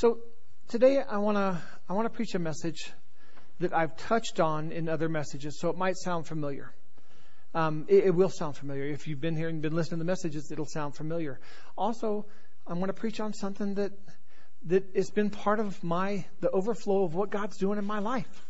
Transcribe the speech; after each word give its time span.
So 0.00 0.16
today 0.68 0.98
I 0.98 1.18
want 1.18 1.36
to 1.36 1.60
I 1.86 1.92
want 1.92 2.06
to 2.06 2.10
preach 2.10 2.34
a 2.34 2.38
message 2.38 2.90
that 3.58 3.74
I've 3.74 3.94
touched 3.98 4.40
on 4.40 4.72
in 4.72 4.88
other 4.88 5.10
messages, 5.10 5.60
so 5.60 5.68
it 5.68 5.76
might 5.76 5.98
sound 5.98 6.26
familiar. 6.26 6.72
Um, 7.54 7.84
it, 7.86 8.04
it, 8.04 8.14
will 8.14 8.30
sound 8.30 8.56
familiar. 8.56 8.84
If 8.84 9.06
you've 9.06 9.20
been 9.20 9.36
here 9.36 9.50
and 9.50 9.60
been 9.60 9.74
listening 9.74 9.98
to 9.98 10.04
the 10.04 10.10
messages, 10.10 10.50
it'll 10.50 10.64
sound 10.64 10.94
familiar. 10.94 11.38
Also, 11.76 12.24
I'm 12.66 12.76
going 12.76 12.86
to 12.86 12.94
preach 12.94 13.20
on 13.20 13.34
something 13.34 13.74
that 13.74 13.92
that 14.68 14.84
has 14.96 15.10
been 15.10 15.28
part 15.28 15.60
of 15.60 15.84
my 15.84 16.24
the 16.40 16.48
overflow 16.48 17.04
of 17.04 17.14
what 17.14 17.28
God's 17.28 17.58
doing 17.58 17.78
in 17.78 17.84
my 17.84 17.98
life. 17.98 18.48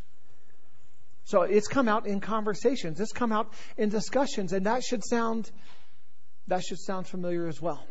So 1.25 1.43
it's 1.43 1.67
come 1.67 1.89
out 1.89 2.07
in 2.07 2.21
conversations. 2.21 3.01
It's 3.01 3.11
come 3.11 3.33
out 3.33 3.53
in 3.77 3.89
discussions, 3.89 4.53
and 4.53 4.67
that 4.67 4.85
should 4.85 5.03
sound 5.05 5.51
that 6.47 6.63
should 6.63 6.79
sound 6.79 7.09
familiar 7.09 7.49
as 7.49 7.61
well. 7.61 7.85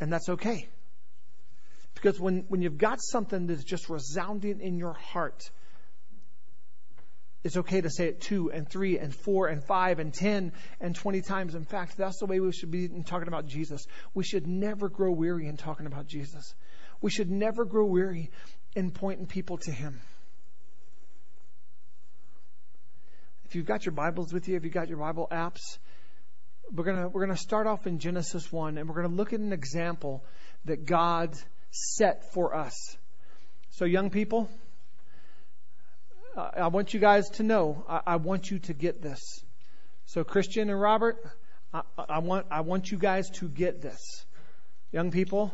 And 0.00 0.12
that's 0.12 0.28
okay. 0.28 0.68
Because 2.04 2.20
when, 2.20 2.44
when 2.48 2.60
you've 2.60 2.76
got 2.76 3.00
something 3.00 3.46
that's 3.46 3.64
just 3.64 3.88
resounding 3.88 4.60
in 4.60 4.76
your 4.76 4.92
heart, 4.92 5.50
it's 7.42 7.56
okay 7.56 7.80
to 7.80 7.88
say 7.88 8.08
it 8.08 8.20
two 8.20 8.52
and 8.52 8.68
three 8.68 8.98
and 8.98 9.14
four 9.14 9.46
and 9.46 9.64
five 9.64 10.00
and 10.00 10.12
ten 10.12 10.52
and 10.82 10.94
twenty 10.94 11.22
times. 11.22 11.54
In 11.54 11.64
fact, 11.64 11.96
that's 11.96 12.18
the 12.18 12.26
way 12.26 12.40
we 12.40 12.52
should 12.52 12.70
be 12.70 12.88
talking 13.06 13.26
about 13.26 13.46
Jesus. 13.46 13.86
We 14.12 14.22
should 14.22 14.46
never 14.46 14.90
grow 14.90 15.12
weary 15.12 15.46
in 15.46 15.56
talking 15.56 15.86
about 15.86 16.06
Jesus. 16.06 16.54
We 17.00 17.10
should 17.10 17.30
never 17.30 17.64
grow 17.64 17.86
weary 17.86 18.30
in 18.76 18.90
pointing 18.90 19.26
people 19.26 19.56
to 19.56 19.70
Him. 19.72 19.98
If 23.46 23.54
you've 23.54 23.64
got 23.64 23.86
your 23.86 23.94
Bibles 23.94 24.30
with 24.30 24.46
you, 24.46 24.56
if 24.56 24.64
you've 24.64 24.74
got 24.74 24.90
your 24.90 24.98
Bible 24.98 25.26
apps, 25.32 25.78
we're 26.70 26.84
gonna 26.84 27.08
we're 27.08 27.24
gonna 27.24 27.38
start 27.38 27.66
off 27.66 27.86
in 27.86 27.98
Genesis 27.98 28.52
one, 28.52 28.76
and 28.76 28.90
we're 28.90 28.96
gonna 28.96 29.14
look 29.14 29.32
at 29.32 29.40
an 29.40 29.54
example 29.54 30.22
that 30.66 30.84
God 30.84 31.34
set 31.74 32.32
for 32.32 32.54
us. 32.54 32.96
So, 33.70 33.84
young 33.84 34.10
people, 34.10 34.48
I 36.36 36.68
want 36.68 36.94
you 36.94 37.00
guys 37.00 37.28
to 37.30 37.42
know. 37.42 37.84
I, 37.88 38.16
want 38.16 38.50
you 38.50 38.60
to 38.60 38.72
get 38.72 39.02
this. 39.02 39.44
So, 40.06 40.22
Christian 40.22 40.70
and 40.70 40.80
Robert, 40.80 41.16
I, 41.72 42.20
want 42.20 42.46
I 42.50 42.60
want 42.60 42.90
you 42.92 42.98
guys 42.98 43.28
to 43.40 43.48
get 43.48 43.82
this. 43.82 44.24
Young 44.92 45.10
people, 45.10 45.52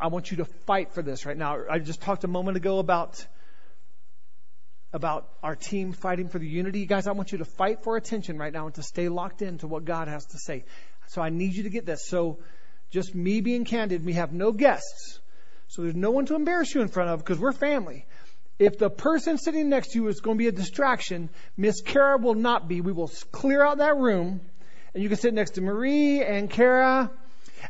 I 0.00 0.08
want 0.08 0.32
you 0.32 0.38
to 0.38 0.44
fight 0.44 0.92
for 0.92 1.02
this 1.02 1.24
right 1.24 1.36
now. 1.36 1.58
I 1.70 1.78
just 1.78 2.00
talked 2.00 2.24
a 2.24 2.28
moment 2.28 2.56
ago 2.56 2.80
about 2.80 3.24
about 4.92 5.28
our 5.42 5.54
team 5.54 5.92
fighting 5.92 6.28
for 6.28 6.38
the 6.38 6.46
unity. 6.46 6.86
Guys, 6.86 7.06
I 7.06 7.12
want 7.12 7.30
you 7.30 7.38
to 7.38 7.44
fight 7.44 7.84
for 7.84 7.96
attention 7.96 8.38
right 8.38 8.52
now 8.52 8.66
and 8.66 8.74
to 8.76 8.82
stay 8.82 9.08
locked 9.08 9.42
into 9.42 9.68
what 9.68 9.84
God 9.84 10.08
has 10.08 10.24
to 10.26 10.38
say. 10.38 10.64
So 11.08 11.22
I 11.22 11.28
need 11.28 11.54
you 11.54 11.64
to 11.64 11.70
get 11.70 11.86
this. 11.86 12.06
So 12.06 12.38
just 12.90 13.14
me 13.14 13.40
being 13.40 13.64
candid, 13.64 14.04
we 14.04 14.14
have 14.14 14.32
no 14.32 14.52
guests. 14.52 15.20
So 15.68 15.82
there's 15.82 15.94
no 15.94 16.10
one 16.10 16.26
to 16.26 16.34
embarrass 16.34 16.74
you 16.74 16.80
in 16.80 16.88
front 16.88 17.10
of 17.10 17.20
because 17.20 17.38
we're 17.38 17.52
family. 17.52 18.06
If 18.58 18.78
the 18.78 18.90
person 18.90 19.38
sitting 19.38 19.68
next 19.68 19.92
to 19.92 19.98
you 19.98 20.08
is 20.08 20.20
going 20.20 20.36
to 20.36 20.38
be 20.38 20.48
a 20.48 20.52
distraction, 20.52 21.30
Miss 21.56 21.80
Kara 21.80 22.18
will 22.18 22.34
not 22.34 22.66
be. 22.66 22.80
We 22.80 22.92
will 22.92 23.10
clear 23.30 23.62
out 23.62 23.78
that 23.78 23.96
room 23.96 24.40
and 24.94 25.02
you 25.02 25.08
can 25.08 25.18
sit 25.18 25.34
next 25.34 25.52
to 25.52 25.60
Marie 25.60 26.22
and 26.24 26.50
Kara 26.50 27.10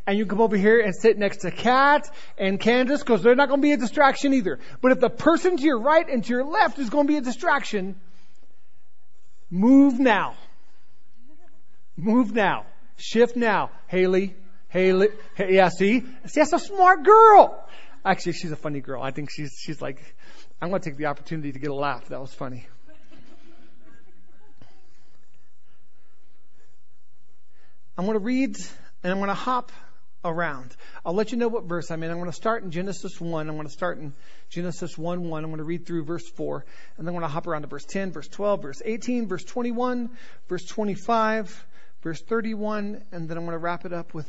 and 0.07 0.17
you 0.17 0.27
come 0.27 0.41
over 0.41 0.57
here 0.57 0.81
and 0.81 0.95
sit 0.95 1.19
next 1.19 1.39
to 1.39 1.51
Kat 1.51 2.11
and 2.39 2.61
Candace 2.61 3.01
because 3.01 3.23
they're 3.23 3.35
not 3.35 3.49
going 3.49 3.61
to 3.61 3.67
be 3.67 3.73
a 3.73 3.77
distraction 3.77 4.33
either. 4.35 4.59
But 4.81 4.93
if 4.93 5.01
the 5.01 5.11
person 5.11 5.57
to 5.57 5.63
your 5.63 5.81
right 5.81 6.09
and 6.09 6.25
to 6.25 6.31
your 6.31 6.45
left 6.45 6.79
is 6.79 6.91
going 6.91 7.07
to 7.07 7.13
be 7.13 7.17
a 7.17 7.23
distraction, 7.23 7.97
move 9.51 9.99
now. 9.99 10.37
Move 11.97 12.33
now. 12.33 12.65
Shift 12.97 13.37
now. 13.37 13.71
Haley, 13.89 14.37
Hey, 14.71 14.93
yeah, 15.39 15.71
see? 15.71 16.01
See, 16.01 16.41
that's 16.41 16.53
a 16.53 16.59
smart 16.59 17.03
girl. 17.03 17.67
Actually, 18.05 18.35
she's 18.35 18.53
a 18.53 18.57
funny 18.57 18.81
girl. 18.81 19.03
I 19.03 19.13
think 19.13 19.31
she's, 19.31 19.59
she's 19.59 19.81
like, 19.81 19.99
I'm 20.61 20.69
going 20.69 20.83
to 20.83 20.91
take 20.91 20.99
the 20.99 21.07
opportunity 21.07 21.53
to 21.53 21.59
get 21.59 21.71
a 21.71 21.75
laugh. 21.75 22.09
That 22.09 22.21
was 22.21 22.35
funny. 22.35 22.67
I'm 27.97 28.05
going 28.05 28.19
to 28.19 28.25
read 28.25 28.57
and 29.03 29.13
I'm 29.13 29.19
going 29.19 29.29
to 29.29 29.35
hop 29.35 29.73
around. 30.25 30.77
I'll 31.05 31.15
let 31.15 31.33
you 31.33 31.39
know 31.39 31.49
what 31.49 31.65
verse 31.65 31.91
I'm 31.91 32.03
in. 32.03 32.11
I'm 32.11 32.19
going 32.19 32.31
to 32.31 32.37
start 32.37 32.63
in 32.63 32.71
Genesis 32.71 33.21
1. 33.21 33.49
I'm 33.49 33.57
going 33.57 33.67
to 33.67 33.73
start 33.73 33.99
in 33.99 34.13
Genesis 34.51 34.97
1 34.99 35.29
1. 35.29 35.45
I'm 35.45 35.51
going 35.51 35.59
to 35.59 35.65
read 35.65 35.87
through 35.87 36.05
verse 36.05 36.29
4. 36.29 36.65
And 36.97 37.07
then 37.07 37.15
I'm 37.15 37.21
going 37.21 37.29
to 37.29 37.33
hop 37.33 37.47
around 37.47 37.63
to 37.63 37.69
verse 37.69 37.85
10, 37.87 38.13
verse 38.13 38.29
12, 38.29 38.63
verse 38.63 38.83
18, 38.85 39.27
verse 39.27 39.45
21, 39.45 40.11
verse 40.49 40.65
25, 40.67 41.67
verse 42.03 42.21
31. 42.21 43.03
And 43.11 43.29
then 43.29 43.37
I'm 43.37 43.45
going 43.45 43.55
to 43.55 43.59
wrap 43.59 43.85
it 43.85 43.93
up 43.93 44.15
with 44.15 44.29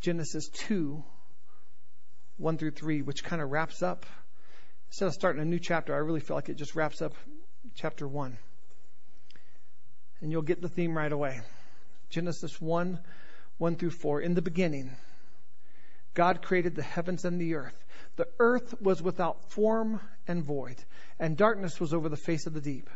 Genesis 0.00 0.48
2 0.48 1.02
1 2.38 2.58
through 2.58 2.70
3, 2.70 3.02
which 3.02 3.24
kind 3.24 3.40
of 3.40 3.50
wraps 3.50 3.82
up. 3.82 4.04
Instead 4.88 5.06
of 5.06 5.14
starting 5.14 5.42
a 5.42 5.44
new 5.44 5.58
chapter, 5.58 5.94
I 5.94 5.98
really 5.98 6.20
feel 6.20 6.36
like 6.36 6.48
it 6.48 6.56
just 6.56 6.74
wraps 6.74 7.00
up 7.00 7.14
chapter 7.74 8.06
1. 8.06 8.36
And 10.20 10.30
you'll 10.30 10.42
get 10.42 10.60
the 10.60 10.68
theme 10.68 10.96
right 10.96 11.10
away. 11.10 11.40
Genesis 12.10 12.60
1 12.60 13.00
1 13.58 13.76
through 13.76 13.90
4. 13.90 14.20
In 14.20 14.34
the 14.34 14.42
beginning, 14.42 14.90
God 16.14 16.42
created 16.42 16.74
the 16.74 16.82
heavens 16.82 17.24
and 17.24 17.40
the 17.40 17.54
earth. 17.54 17.84
The 18.16 18.28
earth 18.38 18.80
was 18.80 19.02
without 19.02 19.50
form 19.50 20.00
and 20.28 20.42
void, 20.42 20.76
and 21.18 21.36
darkness 21.36 21.80
was 21.80 21.92
over 21.92 22.08
the 22.08 22.16
face 22.16 22.46
of 22.46 22.54
the 22.54 22.60
deep. 22.60 22.90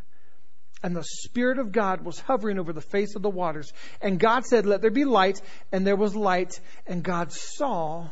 And 0.83 0.97
the 0.97 1.05
Spirit 1.05 1.59
of 1.59 1.73
God 1.73 2.03
was 2.05 2.19
hovering 2.21 2.59
over 2.59 2.73
the 2.73 2.81
face 2.81 3.15
of 3.15 3.23
the 3.23 3.31
waters. 3.31 3.71
And 4.01 4.19
God 4.19 4.47
said, 4.47 4.65
Let 4.65 4.81
there 4.81 4.91
be 4.91 5.05
light, 5.05 5.41
and 5.73 5.87
there 5.87 5.97
was 5.97 6.17
light. 6.17 6.59
And 6.87 7.03
God 7.03 7.33
saw 7.33 8.09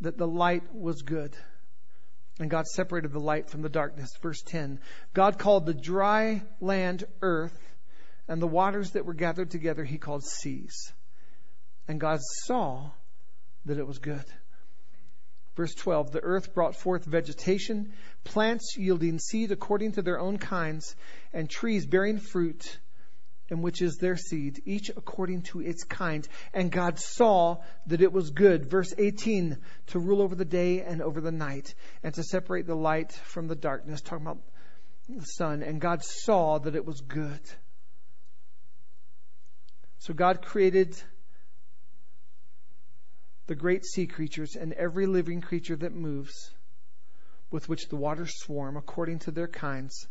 that 0.00 0.16
the 0.16 0.26
light 0.26 0.74
was 0.74 1.02
good. 1.02 1.36
And 2.40 2.48
God 2.48 2.66
separated 2.66 3.12
the 3.12 3.20
light 3.20 3.50
from 3.50 3.62
the 3.62 3.68
darkness. 3.68 4.10
Verse 4.22 4.42
10 4.42 4.80
God 5.12 5.38
called 5.38 5.66
the 5.66 5.74
dry 5.74 6.42
land 6.60 7.04
earth, 7.20 7.58
and 8.28 8.40
the 8.40 8.46
waters 8.46 8.92
that 8.92 9.04
were 9.04 9.14
gathered 9.14 9.50
together 9.50 9.84
he 9.84 9.98
called 9.98 10.24
seas. 10.24 10.92
And 11.88 12.00
God 12.00 12.20
saw 12.44 12.90
that 13.64 13.78
it 13.78 13.86
was 13.86 13.98
good. 13.98 14.24
Verse 15.58 15.74
12 15.74 16.12
The 16.12 16.22
earth 16.22 16.54
brought 16.54 16.76
forth 16.76 17.04
vegetation, 17.04 17.92
plants 18.22 18.76
yielding 18.78 19.18
seed 19.18 19.50
according 19.50 19.90
to 19.92 20.02
their 20.02 20.20
own 20.20 20.38
kinds, 20.38 20.94
and 21.32 21.50
trees 21.50 21.84
bearing 21.84 22.20
fruit, 22.20 22.78
in 23.48 23.60
which 23.60 23.82
is 23.82 23.96
their 23.96 24.16
seed, 24.16 24.62
each 24.66 24.88
according 24.90 25.42
to 25.42 25.60
its 25.60 25.82
kind. 25.82 26.28
And 26.54 26.70
God 26.70 27.00
saw 27.00 27.56
that 27.88 28.00
it 28.00 28.12
was 28.12 28.30
good. 28.30 28.70
Verse 28.70 28.94
18 28.96 29.56
To 29.88 29.98
rule 29.98 30.22
over 30.22 30.36
the 30.36 30.44
day 30.44 30.82
and 30.82 31.02
over 31.02 31.20
the 31.20 31.32
night, 31.32 31.74
and 32.04 32.14
to 32.14 32.22
separate 32.22 32.68
the 32.68 32.76
light 32.76 33.10
from 33.10 33.48
the 33.48 33.56
darkness. 33.56 34.00
Talking 34.00 34.26
about 34.26 34.38
the 35.08 35.26
sun. 35.26 35.64
And 35.64 35.80
God 35.80 36.04
saw 36.04 36.58
that 36.58 36.76
it 36.76 36.86
was 36.86 37.00
good. 37.00 37.40
So 39.98 40.14
God 40.14 40.40
created 40.40 40.96
the 43.48 43.54
great 43.54 43.84
sea 43.84 44.06
creatures 44.06 44.54
and 44.54 44.72
every 44.74 45.06
living 45.06 45.40
creature 45.40 45.74
that 45.74 45.94
moves, 45.94 46.50
with 47.50 47.68
which 47.68 47.88
the 47.88 47.96
waters 47.96 48.30
swarm 48.36 48.76
according 48.76 49.18
to 49.20 49.30
their 49.30 49.48
kinds, 49.48 50.06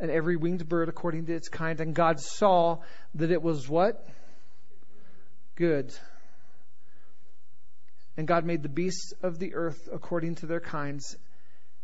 and 0.00 0.10
every 0.10 0.36
winged 0.36 0.68
bird 0.68 0.88
according 0.88 1.26
to 1.26 1.34
its 1.34 1.48
kind. 1.48 1.80
And 1.80 1.94
God 1.94 2.18
saw 2.18 2.78
that 3.14 3.30
it 3.30 3.42
was 3.42 3.68
what? 3.68 4.08
Good. 5.54 5.94
And 8.16 8.26
God 8.26 8.44
made 8.44 8.62
the 8.62 8.68
beasts 8.68 9.12
of 9.22 9.38
the 9.38 9.54
earth 9.54 9.88
according 9.92 10.36
to 10.36 10.46
their 10.46 10.60
kinds, 10.60 11.16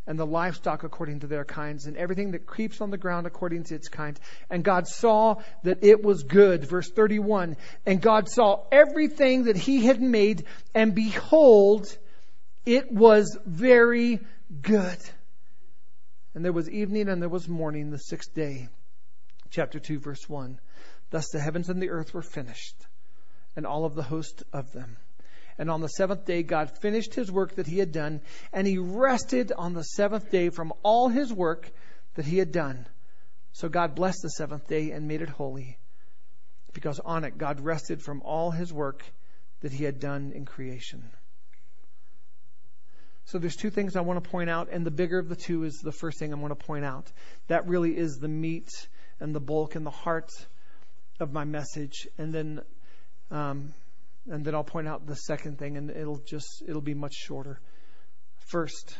and 0.09 0.17
the 0.17 0.25
livestock 0.25 0.83
according 0.83 1.19
to 1.19 1.27
their 1.27 1.45
kinds, 1.45 1.85
and 1.85 1.95
everything 1.95 2.31
that 2.31 2.47
creeps 2.47 2.81
on 2.81 2.89
the 2.89 2.97
ground 2.97 3.27
according 3.27 3.63
to 3.63 3.75
its 3.75 3.89
kind. 3.89 4.19
And 4.49 4.63
God 4.63 4.87
saw 4.87 5.35
that 5.63 5.83
it 5.83 6.03
was 6.03 6.23
good. 6.23 6.67
Verse 6.67 6.89
31. 6.89 7.55
And 7.85 8.01
God 8.01 8.27
saw 8.27 8.65
everything 8.71 9.43
that 9.43 9.55
he 9.55 9.85
had 9.85 10.01
made, 10.01 10.45
and 10.73 10.95
behold, 10.95 11.95
it 12.65 12.91
was 12.91 13.37
very 13.45 14.19
good. 14.61 14.97
And 16.33 16.43
there 16.43 16.53
was 16.53 16.67
evening 16.69 17.07
and 17.07 17.21
there 17.21 17.29
was 17.29 17.47
morning 17.47 17.91
the 17.91 17.99
sixth 17.99 18.33
day. 18.33 18.67
Chapter 19.51 19.79
2, 19.79 19.99
verse 19.99 20.27
1. 20.27 20.59
Thus 21.11 21.29
the 21.29 21.39
heavens 21.39 21.69
and 21.69 21.79
the 21.79 21.91
earth 21.91 22.15
were 22.15 22.23
finished, 22.23 22.75
and 23.55 23.63
all 23.63 23.85
of 23.85 23.93
the 23.93 24.03
host 24.03 24.41
of 24.53 24.71
them. 24.71 24.97
And 25.59 25.69
on 25.69 25.81
the 25.81 25.89
seventh 25.89 26.25
day, 26.25 26.41
God 26.41 26.71
finished 26.81 27.13
his 27.13 27.29
work 27.29 27.55
that 27.55 27.67
he 27.67 27.77
had 27.77 27.91
done, 27.91 28.21
and 28.53 28.65
he 28.65 28.77
rested 28.77 29.51
on 29.51 29.73
the 29.73 29.83
seventh 29.83 30.31
day 30.31 30.49
from 30.49 30.73
all 30.83 31.09
his 31.09 31.31
work 31.31 31.69
that 32.15 32.25
he 32.25 32.37
had 32.37 32.53
done. 32.53 32.87
So 33.51 33.67
God 33.67 33.93
blessed 33.93 34.21
the 34.23 34.29
seventh 34.29 34.67
day 34.67 34.91
and 34.91 35.07
made 35.07 35.21
it 35.21 35.29
holy, 35.29 35.77
because 36.73 36.99
on 36.99 37.25
it 37.25 37.37
God 37.37 37.59
rested 37.59 38.01
from 38.01 38.21
all 38.23 38.51
his 38.51 38.71
work 38.71 39.03
that 39.59 39.73
he 39.73 39.83
had 39.83 39.99
done 39.99 40.31
in 40.33 40.45
creation. 40.45 41.03
So 43.25 43.37
there's 43.37 43.57
two 43.57 43.69
things 43.69 43.97
I 43.97 44.01
want 44.01 44.23
to 44.23 44.29
point 44.29 44.49
out, 44.49 44.69
and 44.71 44.85
the 44.85 44.91
bigger 44.91 45.19
of 45.19 45.27
the 45.27 45.35
two 45.35 45.63
is 45.65 45.81
the 45.83 45.91
first 45.91 46.19
thing 46.19 46.33
I 46.33 46.37
want 46.37 46.57
to 46.57 46.65
point 46.65 46.85
out. 46.85 47.11
That 47.47 47.67
really 47.67 47.97
is 47.97 48.17
the 48.17 48.29
meat 48.29 48.69
and 49.19 49.35
the 49.35 49.41
bulk 49.41 49.75
and 49.75 49.85
the 49.85 49.91
heart 49.91 50.31
of 51.19 51.33
my 51.33 51.43
message. 51.43 52.07
And 52.17 52.33
then 52.33 52.61
um, 53.29 53.73
and 54.29 54.45
then 54.45 54.53
I'll 54.53 54.63
point 54.63 54.87
out 54.87 55.05
the 55.05 55.15
second 55.15 55.57
thing, 55.57 55.77
and 55.77 55.89
it'll 55.89 56.21
just 56.25 56.63
it'll 56.67 56.81
be 56.81 56.93
much 56.93 57.13
shorter. 57.13 57.59
First, 58.47 58.97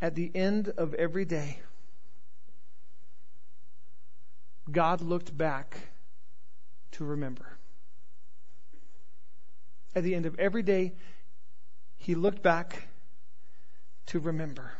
at 0.00 0.14
the 0.14 0.30
end 0.34 0.72
of 0.76 0.94
every 0.94 1.24
day, 1.24 1.60
God 4.70 5.00
looked 5.00 5.36
back 5.36 5.78
to 6.92 7.04
remember. 7.04 7.46
At 9.94 10.02
the 10.02 10.14
end 10.14 10.26
of 10.26 10.38
every 10.38 10.62
day, 10.62 10.94
He 11.96 12.14
looked 12.14 12.42
back 12.42 12.88
to 14.06 14.18
remember. 14.18 14.72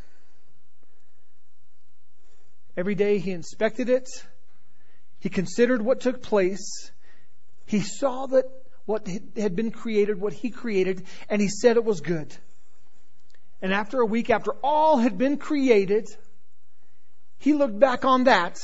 Every 2.75 2.95
day 2.95 3.19
He 3.19 3.31
inspected 3.31 3.89
it. 3.89 4.07
He 5.19 5.29
considered 5.29 5.81
what 5.81 6.01
took 6.01 6.21
place. 6.21 6.91
He 7.65 7.81
saw 7.81 8.27
that 8.27 8.45
what 8.87 9.07
had 9.35 9.55
been 9.55 9.69
created, 9.69 10.19
what 10.19 10.33
He 10.33 10.49
created, 10.49 11.05
and 11.29 11.39
He 11.39 11.49
said 11.49 11.77
it 11.77 11.85
was 11.85 12.01
good. 12.01 12.35
And 13.61 13.71
after 13.71 14.01
a 14.01 14.05
week, 14.05 14.31
after 14.31 14.53
all 14.63 14.97
had 14.97 15.19
been 15.19 15.37
created, 15.37 16.07
He 17.37 17.53
looked 17.53 17.77
back 17.77 18.03
on 18.03 18.23
that 18.23 18.57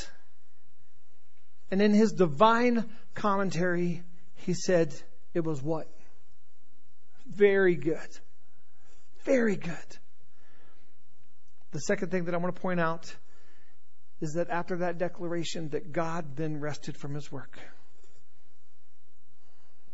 and 1.73 1.81
in 1.81 1.91
his 1.91 2.11
divine 2.11 2.87
commentary, 3.15 4.03
he 4.35 4.53
said 4.53 4.93
it 5.33 5.43
was 5.43 5.59
what? 5.59 5.87
Very 7.25 7.75
good. 7.75 7.97
Very 9.25 9.55
good. 9.55 9.97
The 11.71 11.79
second 11.79 12.11
thing 12.11 12.25
that 12.25 12.35
I 12.35 12.37
want 12.37 12.55
to 12.55 12.61
point 12.61 12.79
out 12.79 13.15
is 14.21 14.33
that 14.33 14.51
after 14.51 14.77
that 14.77 14.99
declaration 14.99 15.69
that 15.69 15.91
God 15.91 16.35
then 16.35 16.59
rested 16.59 16.95
from 16.95 17.15
his 17.15 17.31
work. 17.31 17.57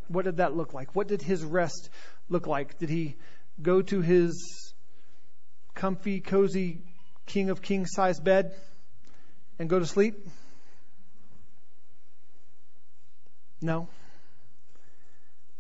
What 0.10 0.26
did 0.26 0.38
that 0.38 0.56
look 0.56 0.74
like? 0.74 0.96
What 0.96 1.08
did 1.08 1.22
his 1.22 1.44
rest 1.44 1.90
look 2.28 2.48
like? 2.48 2.78
Did 2.80 2.90
he 2.90 3.16
go 3.62 3.82
to 3.82 4.02
his 4.02 4.74
comfy, 5.76 6.20
cozy, 6.20 6.82
king 7.26 7.50
of 7.50 7.62
king 7.62 7.86
size 7.86 8.20
bed 8.20 8.54
and 9.60 9.70
go 9.70 9.80
to 9.80 9.86
sleep? 9.86 10.28
No. 13.62 13.88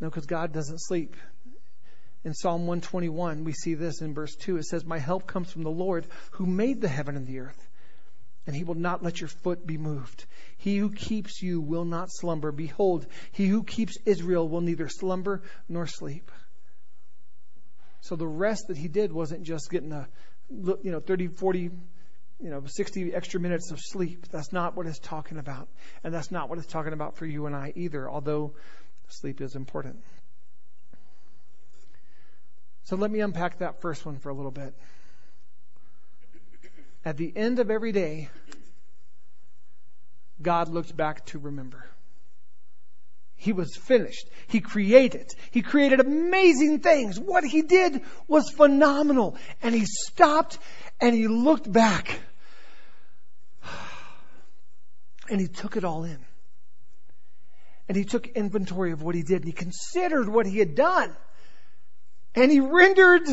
No, 0.01 0.09
because 0.09 0.25
God 0.25 0.51
doesn't 0.51 0.79
sleep. 0.81 1.15
In 2.23 2.33
Psalm 2.33 2.61
121, 2.61 3.43
we 3.43 3.53
see 3.53 3.75
this 3.75 4.01
in 4.01 4.13
verse 4.13 4.35
2. 4.35 4.57
It 4.57 4.65
says, 4.65 4.83
My 4.83 4.97
help 4.97 5.27
comes 5.27 5.51
from 5.51 5.63
the 5.63 5.69
Lord 5.69 6.05
who 6.31 6.45
made 6.45 6.81
the 6.81 6.87
heaven 6.87 7.15
and 7.15 7.27
the 7.27 7.39
earth, 7.39 7.69
and 8.47 8.56
he 8.56 8.63
will 8.63 8.75
not 8.75 9.03
let 9.03 9.21
your 9.21 9.27
foot 9.27 9.65
be 9.65 9.77
moved. 9.77 10.25
He 10.57 10.77
who 10.77 10.91
keeps 10.91 11.41
you 11.41 11.62
will 11.62 11.86
not 11.86 12.09
slumber. 12.12 12.51
Behold, 12.51 13.06
he 13.31 13.47
who 13.47 13.63
keeps 13.63 13.97
Israel 14.06 14.47
will 14.47 14.62
neither 14.62 14.88
slumber 14.88 15.44
nor 15.68 15.88
sleep. 15.88 16.31
So 18.01 18.15
the 18.15 18.27
rest 18.27 18.68
that 18.68 18.77
he 18.77 18.88
did 18.88 19.12
wasn't 19.12 19.44
just 19.44 19.69
getting 19.69 19.91
a 19.91 20.07
you 20.50 20.91
know 20.91 21.00
30 21.00 21.27
40 21.27 21.69
you 22.41 22.50
know, 22.50 22.63
60 22.65 23.13
extra 23.13 23.39
minutes 23.39 23.71
of 23.71 23.80
sleep. 23.80 24.27
That's 24.31 24.53
not 24.53 24.75
what 24.75 24.88
it's 24.88 25.00
talking 25.00 25.38
about. 25.38 25.68
And 26.03 26.13
that's 26.13 26.31
not 26.31 26.50
what 26.50 26.57
it's 26.57 26.68
talking 26.68 26.94
about 26.94 27.18
for 27.18 27.25
you 27.25 27.45
and 27.45 27.56
I 27.56 27.74
either, 27.75 28.09
although 28.09 28.53
sleep 29.09 29.42
is 29.42 29.56
important. 29.56 29.97
So 32.83 32.95
let 32.95 33.12
me 33.12 33.19
unpack 33.19 33.59
that 33.59 33.81
first 33.81 34.06
one 34.06 34.18
for 34.18 34.30
a 34.30 34.33
little 34.33 34.51
bit. 34.51 34.74
At 37.09 37.17
the 37.17 37.33
end 37.35 37.57
of 37.57 37.71
every 37.71 37.91
day, 37.91 38.29
God 40.39 40.69
looked 40.69 40.95
back 40.95 41.25
to 41.25 41.39
remember. 41.39 41.83
He 43.35 43.51
was 43.51 43.75
finished. 43.75 44.29
He 44.45 44.59
created. 44.59 45.33
He 45.50 45.63
created 45.63 46.01
amazing 46.01 46.81
things. 46.81 47.19
What 47.19 47.44
he 47.44 47.63
did 47.63 48.03
was 48.27 48.51
phenomenal. 48.51 49.38
And 49.63 49.73
he 49.73 49.85
stopped 49.88 50.59
and 51.01 51.15
he 51.15 51.27
looked 51.27 51.71
back 51.71 52.19
and 55.31 55.41
he 55.41 55.47
took 55.47 55.77
it 55.77 55.83
all 55.83 56.03
in. 56.03 56.19
And 57.88 57.97
he 57.97 58.06
took 58.06 58.27
inventory 58.27 58.91
of 58.91 59.01
what 59.01 59.15
he 59.15 59.23
did. 59.23 59.38
And 59.38 59.45
he 59.45 59.51
considered 59.51 60.29
what 60.29 60.45
he 60.45 60.59
had 60.59 60.75
done. 60.75 61.15
And 62.35 62.51
he 62.51 62.59
rendered 62.59 63.27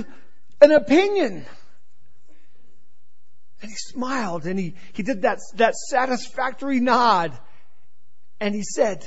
an 0.62 0.72
opinion. 0.72 1.44
And 3.62 3.70
he 3.70 3.76
smiled 3.76 4.46
and 4.46 4.58
he, 4.58 4.74
he 4.92 5.02
did 5.02 5.22
that, 5.22 5.38
that 5.54 5.74
satisfactory 5.74 6.80
nod. 6.80 7.36
And 8.38 8.54
he 8.54 8.62
said, 8.62 9.06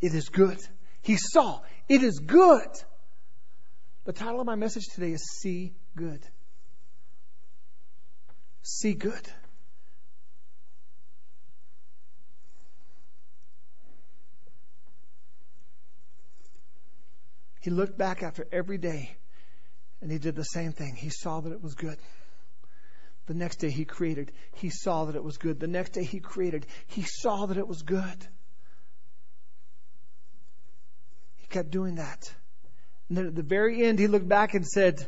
It 0.00 0.14
is 0.14 0.28
good. 0.28 0.58
He 1.02 1.16
saw, 1.16 1.60
It 1.88 2.02
is 2.02 2.20
good. 2.20 2.68
The 4.04 4.12
title 4.12 4.40
of 4.40 4.46
my 4.46 4.54
message 4.54 4.84
today 4.94 5.12
is 5.12 5.24
See 5.40 5.74
Good. 5.96 6.20
See 8.62 8.94
Good. 8.94 9.28
He 17.60 17.70
looked 17.70 17.96
back 17.96 18.22
after 18.22 18.46
every 18.52 18.76
day 18.76 19.16
and 20.02 20.12
he 20.12 20.18
did 20.18 20.36
the 20.36 20.44
same 20.44 20.72
thing. 20.72 20.96
He 20.96 21.08
saw 21.08 21.40
that 21.40 21.50
it 21.50 21.62
was 21.62 21.74
good. 21.74 21.96
The 23.26 23.34
next 23.34 23.56
day 23.56 23.70
he 23.70 23.84
created, 23.84 24.32
he 24.54 24.68
saw 24.68 25.06
that 25.06 25.16
it 25.16 25.24
was 25.24 25.38
good. 25.38 25.58
The 25.58 25.66
next 25.66 25.90
day 25.90 26.04
he 26.04 26.20
created, 26.20 26.66
he 26.86 27.02
saw 27.02 27.46
that 27.46 27.56
it 27.56 27.66
was 27.66 27.82
good. 27.82 28.26
He 31.36 31.46
kept 31.46 31.70
doing 31.70 31.96
that. 31.96 32.32
And 33.08 33.18
then 33.18 33.26
at 33.26 33.34
the 33.34 33.42
very 33.42 33.84
end, 33.84 33.98
he 33.98 34.06
looked 34.06 34.28
back 34.28 34.54
and 34.54 34.66
said, 34.66 35.06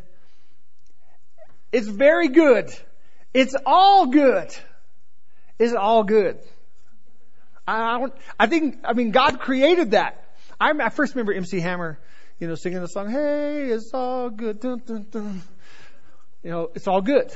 It's 1.72 1.88
very 1.88 2.28
good. 2.28 2.70
It's 3.34 3.54
all 3.66 4.06
good. 4.06 4.54
It's 5.58 5.74
all 5.74 6.04
good. 6.04 6.38
I, 7.68 7.98
don't, 7.98 8.14
I 8.38 8.46
think, 8.46 8.78
I 8.84 8.92
mean, 8.92 9.10
God 9.10 9.40
created 9.40 9.90
that. 9.90 10.22
I, 10.60 10.70
I 10.70 10.88
first 10.88 11.14
remember 11.14 11.32
MC 11.32 11.60
Hammer 11.60 11.98
you 12.38 12.48
know, 12.48 12.54
singing 12.54 12.80
the 12.80 12.88
song, 12.88 13.10
hey, 13.10 13.68
it's 13.70 13.92
all 13.94 14.30
good. 14.30 14.60
Dun, 14.60 14.82
dun, 14.84 15.06
dun. 15.10 15.42
You 16.42 16.50
know, 16.50 16.70
it's 16.74 16.86
all 16.86 17.00
good. 17.00 17.34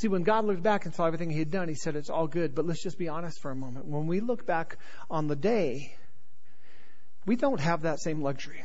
See, 0.00 0.08
when 0.08 0.22
God 0.22 0.46
looked 0.46 0.62
back 0.62 0.86
and 0.86 0.94
saw 0.94 1.04
everything 1.04 1.28
he 1.28 1.40
had 1.40 1.50
done, 1.50 1.68
he 1.68 1.74
said, 1.74 1.94
it's 1.94 2.08
all 2.08 2.26
good. 2.26 2.54
But 2.54 2.66
let's 2.66 2.82
just 2.82 2.96
be 2.96 3.08
honest 3.08 3.38
for 3.42 3.50
a 3.50 3.54
moment. 3.54 3.84
When 3.84 4.06
we 4.06 4.20
look 4.20 4.46
back 4.46 4.78
on 5.10 5.26
the 5.26 5.36
day, 5.36 5.94
we 7.26 7.36
don't 7.36 7.60
have 7.60 7.82
that 7.82 8.00
same 8.00 8.22
luxury. 8.22 8.64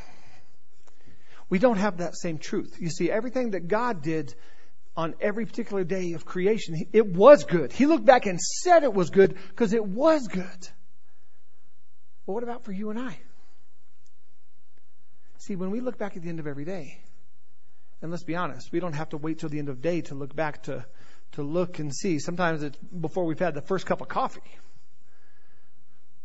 We 1.50 1.60
don't 1.60 1.76
have 1.76 1.98
that 1.98 2.16
same 2.16 2.38
truth. 2.38 2.78
You 2.80 2.90
see, 2.90 3.12
everything 3.12 3.52
that 3.52 3.68
God 3.68 4.02
did 4.02 4.34
on 4.96 5.14
every 5.20 5.46
particular 5.46 5.84
day 5.84 6.14
of 6.14 6.24
creation, 6.24 6.88
it 6.94 7.06
was 7.06 7.44
good. 7.44 7.74
He 7.74 7.86
looked 7.86 8.06
back 8.06 8.28
and 8.28 8.40
said 8.40 8.84
it 8.84 8.94
was 8.94 9.10
good 9.10 9.36
because 9.50 9.74
it 9.74 9.86
was 9.86 10.30
good. 10.30 10.70
But 12.26 12.32
what 12.32 12.44
about 12.44 12.64
for 12.64 12.72
you 12.72 12.92
and 12.92 13.00
I? 13.00 13.20
See, 15.40 15.58
when 15.58 15.70
we 15.70 15.82
look 15.82 15.98
back 15.98 16.16
at 16.16 16.24
the 16.24 16.30
end 16.30 16.40
of 16.40 16.48
every 16.48 16.64
day, 16.64 17.02
and 18.02 18.10
let's 18.10 18.24
be 18.24 18.38
honest, 18.38 18.72
we 18.72 18.80
don't 18.80 18.94
have 18.94 19.10
to 19.10 19.18
wait 19.18 19.40
till 19.40 19.50
the 19.50 19.60
end 19.60 19.68
of 19.68 19.82
day 19.82 20.00
to 20.00 20.16
look 20.16 20.34
back 20.34 20.64
to, 20.64 20.86
to 21.34 21.44
look 21.44 21.80
and 21.80 21.94
see. 21.94 22.20
Sometimes 22.20 22.64
it's 22.64 22.78
before 22.78 23.26
we've 23.26 23.40
had 23.40 23.54
the 23.54 23.62
first 23.62 23.86
cup 23.86 24.02
of 24.02 24.08
coffee. 24.08 24.42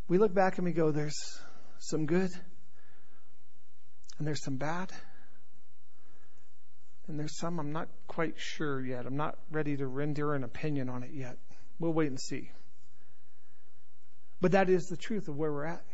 We 0.08 0.18
look 0.18 0.34
back 0.34 0.58
and 0.58 0.64
we 0.64 0.72
go, 0.72 0.90
there's 0.90 1.40
some 1.78 2.06
good, 2.06 2.30
and 4.18 4.26
there's 4.26 4.42
some 4.42 4.56
bad, 4.56 4.92
and 7.08 7.18
there's 7.18 7.38
some 7.38 7.58
I'm 7.58 7.72
not 7.72 7.88
quite 8.06 8.34
sure 8.36 8.84
yet. 8.84 9.06
I'm 9.06 9.16
not 9.16 9.38
ready 9.50 9.76
to 9.76 9.86
render 9.86 10.34
an 10.34 10.44
opinion 10.44 10.88
on 10.88 11.02
it 11.02 11.10
yet. 11.12 11.38
We'll 11.78 11.92
wait 11.92 12.08
and 12.08 12.20
see. 12.20 12.50
But 14.40 14.52
that 14.52 14.70
is 14.70 14.86
the 14.86 14.96
truth 14.96 15.28
of 15.28 15.36
where 15.36 15.52
we're 15.52 15.66
at. 15.66 15.84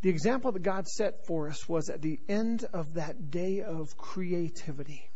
The 0.00 0.10
example 0.10 0.52
that 0.52 0.62
God 0.62 0.86
set 0.86 1.26
for 1.26 1.48
us 1.48 1.68
was 1.68 1.88
at 1.88 2.00
the 2.00 2.20
end 2.28 2.64
of 2.72 2.94
that 2.94 3.30
day 3.30 3.62
of 3.62 3.96
creativity. 3.96 5.10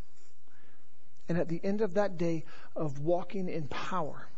And 1.32 1.40
at 1.40 1.48
the 1.48 1.64
end 1.64 1.80
of 1.80 1.94
that 1.94 2.18
day 2.18 2.44
of 2.76 2.98
walking 2.98 3.48
in 3.48 3.66
power, 3.66 4.28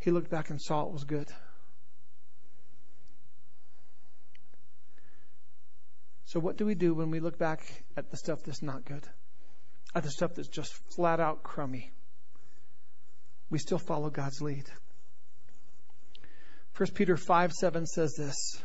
he 0.00 0.10
looked 0.10 0.30
back 0.30 0.50
and 0.50 0.60
saw 0.60 0.82
it 0.82 0.92
was 0.92 1.04
good. 1.04 1.28
So, 6.24 6.40
what 6.40 6.56
do 6.56 6.66
we 6.66 6.74
do 6.74 6.92
when 6.92 7.12
we 7.12 7.20
look 7.20 7.38
back 7.38 7.60
at 7.96 8.10
the 8.10 8.16
stuff 8.16 8.40
that's 8.44 8.60
not 8.60 8.84
good? 8.84 9.06
At 9.94 10.02
the 10.02 10.10
stuff 10.10 10.34
that's 10.34 10.48
just 10.48 10.72
flat 10.92 11.20
out 11.20 11.44
crummy? 11.44 11.92
we 13.50 13.60
still 13.60 13.78
follow 13.78 14.10
God's 14.10 14.42
lead. 14.42 14.64
1 16.76 16.88
Peter 16.94 17.16
5 17.16 17.52
7 17.52 17.86
says 17.86 18.12
this 18.18 18.60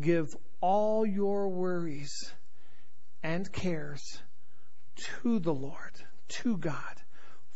Give 0.00 0.26
all 0.60 1.06
your 1.06 1.50
worries 1.50 2.32
and 3.22 3.52
cares 3.52 4.18
to 4.96 5.38
the 5.38 5.52
Lord, 5.52 5.92
to 6.28 6.56
God, 6.56 7.02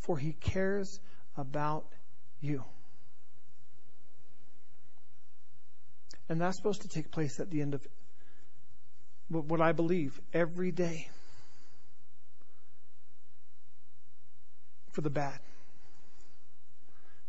for 0.00 0.18
he 0.18 0.32
cares 0.32 1.00
about 1.36 1.86
you. 2.40 2.64
And 6.28 6.40
that's 6.40 6.56
supposed 6.56 6.82
to 6.82 6.88
take 6.88 7.10
place 7.10 7.40
at 7.40 7.50
the 7.50 7.60
end 7.60 7.74
of 7.74 7.86
what 9.28 9.60
I 9.60 9.72
believe 9.72 10.20
every 10.32 10.70
day 10.70 11.08
for 14.92 15.00
the 15.00 15.10
bad, 15.10 15.38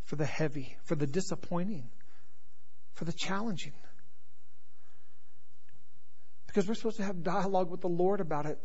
for 0.03 0.15
the 0.15 0.25
heavy, 0.25 0.75
for 0.83 0.95
the 0.95 1.07
disappointing, 1.07 1.89
for 2.93 3.05
the 3.05 3.13
challenging. 3.13 3.73
Because 6.47 6.67
we're 6.67 6.75
supposed 6.75 6.97
to 6.97 7.03
have 7.03 7.23
dialogue 7.23 7.69
with 7.69 7.81
the 7.81 7.87
Lord 7.87 8.19
about 8.19 8.45
it. 8.45 8.59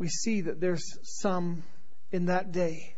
We 0.00 0.08
see 0.08 0.40
that 0.40 0.60
there's 0.62 0.98
some 1.02 1.62
in 2.10 2.24
that 2.26 2.52
day 2.52 2.96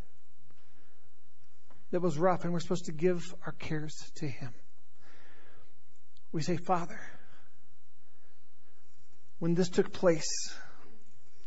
that 1.90 2.00
was 2.00 2.16
rough, 2.16 2.44
and 2.44 2.52
we're 2.52 2.60
supposed 2.60 2.84
to 2.84 2.92
give 2.92 3.34
our 3.44 3.50
cares 3.50 3.92
to 4.18 4.28
Him. 4.28 4.54
We 6.30 6.42
say, 6.42 6.56
Father, 6.56 7.00
when 9.40 9.54
this 9.54 9.68
took 9.68 9.92
place 9.92 10.54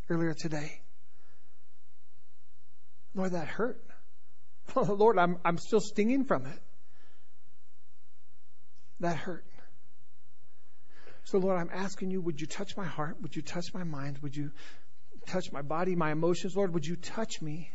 earlier 0.10 0.34
today, 0.34 0.82
Lord, 3.14 3.32
that 3.32 3.48
hurt. 3.48 3.82
Lord, 4.76 5.18
I'm, 5.18 5.38
I'm 5.46 5.58
still 5.58 5.80
stinging 5.80 6.26
from 6.26 6.48
it. 6.48 6.60
That 9.00 9.16
hurt. 9.16 9.46
So, 11.24 11.38
Lord, 11.38 11.58
I'm 11.58 11.70
asking 11.74 12.12
you, 12.12 12.20
would 12.20 12.42
you 12.42 12.46
touch 12.46 12.76
my 12.76 12.86
heart? 12.86 13.22
Would 13.22 13.38
you 13.38 13.42
touch 13.42 13.74
my 13.74 13.86
mind? 13.86 14.20
Would 14.22 14.36
you 14.36 14.52
touch 15.26 15.52
my 15.52 15.62
body, 15.62 15.96
my 15.96 16.12
emotions? 16.12 16.56
Lord, 16.56 16.74
would 16.74 16.86
you 16.86 16.96
touch 16.96 17.42
me? 17.42 17.72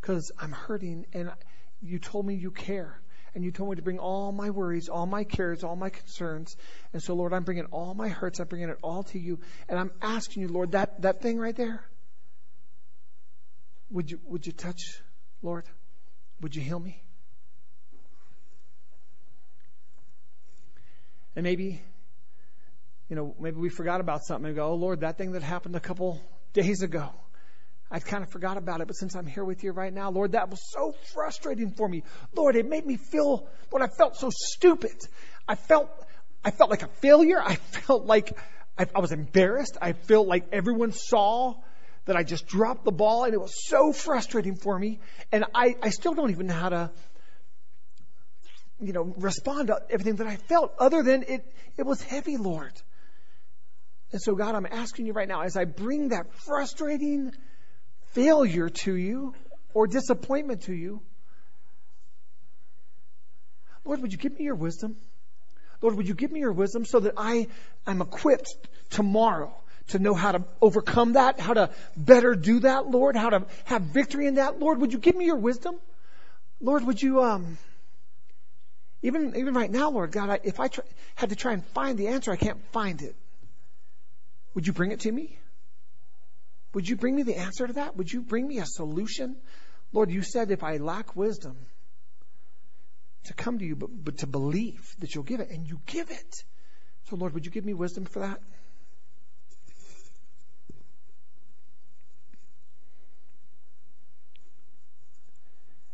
Because 0.00 0.32
I'm 0.38 0.52
hurting 0.52 1.06
and 1.12 1.30
you 1.80 1.98
told 1.98 2.26
me 2.26 2.34
you 2.34 2.50
care. 2.50 3.00
And 3.34 3.42
you 3.42 3.50
told 3.50 3.70
me 3.70 3.76
to 3.76 3.82
bring 3.82 3.98
all 3.98 4.30
my 4.30 4.50
worries, 4.50 4.90
all 4.90 5.06
my 5.06 5.24
cares, 5.24 5.64
all 5.64 5.74
my 5.74 5.88
concerns. 5.88 6.54
And 6.92 7.02
so, 7.02 7.14
Lord, 7.14 7.32
I'm 7.32 7.44
bringing 7.44 7.64
all 7.70 7.94
my 7.94 8.08
hurts. 8.08 8.40
I'm 8.40 8.46
bringing 8.46 8.68
it 8.68 8.76
all 8.82 9.04
to 9.04 9.18
you. 9.18 9.40
And 9.70 9.78
I'm 9.78 9.90
asking 10.02 10.42
you, 10.42 10.48
Lord, 10.48 10.72
that, 10.72 11.00
that 11.00 11.22
thing 11.22 11.38
right 11.38 11.56
there, 11.56 11.82
would 13.90 14.10
you, 14.10 14.20
would 14.24 14.46
you 14.46 14.52
touch, 14.52 15.00
Lord? 15.40 15.64
Would 16.42 16.54
you 16.54 16.60
heal 16.60 16.78
me? 16.78 17.02
And 21.34 21.44
maybe 21.44 21.80
you 23.12 23.16
know, 23.16 23.34
maybe 23.38 23.58
we 23.58 23.68
forgot 23.68 24.00
about 24.00 24.24
something 24.24 24.46
and 24.46 24.56
go, 24.56 24.68
oh 24.68 24.74
Lord, 24.74 25.00
that 25.00 25.18
thing 25.18 25.32
that 25.32 25.42
happened 25.42 25.76
a 25.76 25.80
couple 25.80 26.18
days 26.54 26.80
ago. 26.80 27.10
I 27.90 27.98
kind 27.98 28.22
of 28.22 28.30
forgot 28.30 28.56
about 28.56 28.80
it, 28.80 28.86
but 28.86 28.96
since 28.96 29.14
I'm 29.14 29.26
here 29.26 29.44
with 29.44 29.62
you 29.62 29.72
right 29.72 29.92
now, 29.92 30.10
Lord, 30.10 30.32
that 30.32 30.48
was 30.48 30.62
so 30.72 30.94
frustrating 31.12 31.72
for 31.72 31.86
me. 31.86 32.04
Lord, 32.34 32.56
it 32.56 32.66
made 32.66 32.86
me 32.86 32.96
feel, 32.96 33.46
Lord, 33.70 33.82
I 33.82 33.88
felt 33.88 34.16
so 34.16 34.30
stupid. 34.32 34.96
I 35.46 35.56
felt, 35.56 35.90
I 36.42 36.52
felt 36.52 36.70
like 36.70 36.84
a 36.84 36.88
failure. 37.02 37.38
I 37.38 37.56
felt 37.86 38.06
like 38.06 38.34
I, 38.78 38.86
I 38.94 39.00
was 39.00 39.12
embarrassed. 39.12 39.76
I 39.82 39.92
felt 39.92 40.26
like 40.26 40.46
everyone 40.50 40.92
saw 40.92 41.56
that 42.06 42.16
I 42.16 42.22
just 42.22 42.46
dropped 42.46 42.86
the 42.86 42.92
ball 42.92 43.24
and 43.24 43.34
it 43.34 43.40
was 43.42 43.52
so 43.68 43.92
frustrating 43.92 44.56
for 44.56 44.78
me. 44.78 45.00
And 45.30 45.44
I, 45.54 45.76
I 45.82 45.90
still 45.90 46.14
don't 46.14 46.30
even 46.30 46.46
know 46.46 46.54
how 46.54 46.70
to, 46.70 46.90
you 48.80 48.94
know, 48.94 49.12
respond 49.18 49.66
to 49.66 49.82
everything 49.90 50.16
that 50.16 50.26
I 50.26 50.36
felt 50.36 50.72
other 50.78 51.02
than 51.02 51.24
it, 51.24 51.44
it 51.76 51.84
was 51.84 52.00
heavy, 52.00 52.38
Lord. 52.38 52.72
And 54.12 54.20
so, 54.20 54.34
God, 54.34 54.54
I'm 54.54 54.66
asking 54.70 55.06
you 55.06 55.14
right 55.14 55.26
now, 55.26 55.40
as 55.40 55.56
I 55.56 55.64
bring 55.64 56.10
that 56.10 56.32
frustrating 56.34 57.32
failure 58.12 58.68
to 58.68 58.94
you 58.94 59.34
or 59.72 59.86
disappointment 59.86 60.62
to 60.64 60.74
you, 60.74 61.00
Lord, 63.84 64.02
would 64.02 64.12
you 64.12 64.18
give 64.18 64.38
me 64.38 64.44
your 64.44 64.54
wisdom? 64.54 64.96
Lord, 65.80 65.96
would 65.96 66.06
you 66.06 66.14
give 66.14 66.30
me 66.30 66.40
your 66.40 66.52
wisdom 66.52 66.84
so 66.84 67.00
that 67.00 67.14
I 67.16 67.48
am 67.86 68.00
equipped 68.00 68.68
tomorrow 68.90 69.56
to 69.88 69.98
know 69.98 70.14
how 70.14 70.32
to 70.32 70.44
overcome 70.60 71.14
that, 71.14 71.40
how 71.40 71.54
to 71.54 71.70
better 71.96 72.34
do 72.34 72.60
that, 72.60 72.88
Lord, 72.88 73.16
how 73.16 73.30
to 73.30 73.46
have 73.64 73.82
victory 73.82 74.26
in 74.26 74.34
that? 74.34 74.60
Lord, 74.60 74.80
would 74.80 74.92
you 74.92 74.98
give 74.98 75.16
me 75.16 75.24
your 75.24 75.36
wisdom? 75.36 75.74
Lord, 76.60 76.86
would 76.86 77.02
you, 77.02 77.22
um, 77.22 77.58
even, 79.02 79.34
even 79.36 79.54
right 79.54 79.70
now, 79.70 79.90
Lord 79.90 80.12
God, 80.12 80.30
I, 80.30 80.38
if 80.44 80.60
I 80.60 80.68
try, 80.68 80.84
had 81.16 81.30
to 81.30 81.36
try 81.36 81.54
and 81.54 81.64
find 81.68 81.98
the 81.98 82.08
answer, 82.08 82.30
I 82.30 82.36
can't 82.36 82.62
find 82.72 83.02
it. 83.02 83.16
Would 84.54 84.66
you 84.66 84.72
bring 84.72 84.92
it 84.92 85.00
to 85.00 85.12
me? 85.12 85.38
Would 86.74 86.88
you 86.88 86.96
bring 86.96 87.14
me 87.14 87.22
the 87.22 87.36
answer 87.36 87.66
to 87.66 87.72
that? 87.74 87.96
Would 87.96 88.12
you 88.12 88.22
bring 88.22 88.46
me 88.46 88.58
a 88.58 88.66
solution? 88.66 89.36
Lord, 89.92 90.10
you 90.10 90.22
said 90.22 90.50
if 90.50 90.62
I 90.62 90.78
lack 90.78 91.16
wisdom, 91.16 91.56
to 93.24 93.34
come 93.34 93.58
to 93.58 93.64
you, 93.64 93.76
but, 93.76 93.90
but 94.04 94.18
to 94.18 94.26
believe 94.26 94.94
that 94.98 95.14
you'll 95.14 95.24
give 95.24 95.40
it, 95.40 95.50
and 95.50 95.68
you 95.68 95.80
give 95.86 96.10
it. 96.10 96.44
So, 97.08 97.16
Lord, 97.16 97.34
would 97.34 97.44
you 97.44 97.52
give 97.52 97.64
me 97.64 97.74
wisdom 97.74 98.04
for 98.04 98.20
that? 98.20 98.40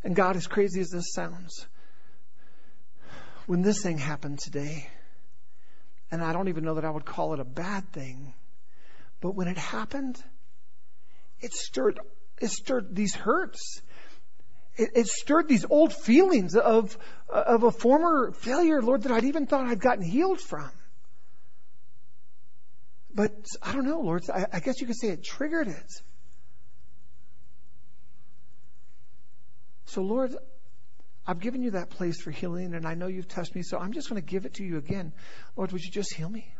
And 0.05 0.15
God, 0.15 0.37
as 0.37 0.47
crazy 0.47 0.81
as 0.81 0.91
this 0.91 1.13
sounds, 1.13 1.67
when 3.47 3.63
this 3.63 3.83
thing 3.83 3.99
happened 3.99 4.39
today, 4.39 4.89
and 6.11 6.23
I 6.23 6.33
don't 6.33 6.49
even 6.49 6.65
know 6.65 6.75
that 6.75 6.85
I 6.85 6.91
would 6.91 7.05
call 7.05 7.35
it 7.35 7.41
a 7.41 7.45
bad 7.45 7.93
thing, 7.93 8.33
but 9.21 9.35
when 9.35 9.49
it 9.49 9.59
happened, 9.59 10.23
it 11.41 11.53
stirred, 11.53 11.99
it 12.41 12.51
stirred 12.51 12.95
these 12.95 13.15
hurts. 13.15 13.83
It, 14.77 14.91
it 14.95 15.07
stirred 15.09 15.49
these 15.49 15.65
old 15.69 15.93
feelings 15.93 16.55
of, 16.55 16.97
of 17.29 17.65
a 17.65 17.71
former 17.71 18.33
failure, 18.33 18.81
Lord, 18.81 19.03
that 19.03 19.13
I'd 19.13 19.25
even 19.25 19.47
thought 19.47 19.67
I'd 19.67 19.81
gotten 19.81 20.05
healed 20.05 20.41
from. 20.41 20.71
But 23.13 23.33
I 23.63 23.73
don't 23.73 23.85
know, 23.85 24.01
Lord. 24.01 24.23
I, 24.33 24.47
I 24.53 24.61
guess 24.61 24.81
you 24.81 24.87
could 24.87 24.99
say 24.99 25.09
it 25.09 25.25
triggered 25.25 25.67
it. 25.67 25.93
So, 29.87 30.03
Lord, 30.03 30.37
I've 31.27 31.41
given 31.41 31.63
you 31.63 31.73
that 31.73 31.91
place 31.91 32.21
for 32.21 32.31
healing, 32.31 32.75
and 32.75 32.87
I 32.87 32.95
know 32.95 33.07
you've 33.07 33.27
touched 33.27 33.55
me, 33.55 33.63
so 33.63 33.79
I'm 33.79 33.93
just 33.93 34.09
going 34.09 34.21
to 34.21 34.27
give 34.27 34.45
it 34.47 34.55
to 34.55 34.65
you 34.65 34.77
again. 34.77 35.13
Lord, 35.57 35.73
would 35.73 35.83
you 35.83 35.91
just 35.91 36.15
heal 36.15 36.29
me? 36.29 36.53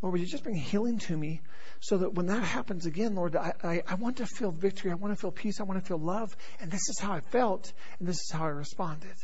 Lord, 0.00 0.12
would 0.12 0.20
you 0.20 0.26
just 0.26 0.44
bring 0.44 0.54
healing 0.54 0.98
to 1.00 1.16
me 1.16 1.40
so 1.80 1.98
that 1.98 2.14
when 2.14 2.26
that 2.26 2.42
happens 2.42 2.86
again, 2.86 3.14
Lord, 3.16 3.34
I, 3.34 3.52
I, 3.62 3.82
I, 3.86 3.94
want 3.96 4.18
to 4.18 4.26
feel 4.26 4.52
victory. 4.52 4.92
I 4.92 4.94
want 4.94 5.12
to 5.12 5.20
feel 5.20 5.32
peace. 5.32 5.60
I 5.60 5.64
want 5.64 5.80
to 5.80 5.86
feel 5.86 5.98
love. 5.98 6.36
And 6.60 6.70
this 6.70 6.88
is 6.88 6.98
how 7.00 7.12
I 7.12 7.20
felt, 7.20 7.72
and 7.98 8.06
this 8.06 8.16
is 8.16 8.30
how 8.32 8.44
I 8.44 8.50
responded. 8.50 9.14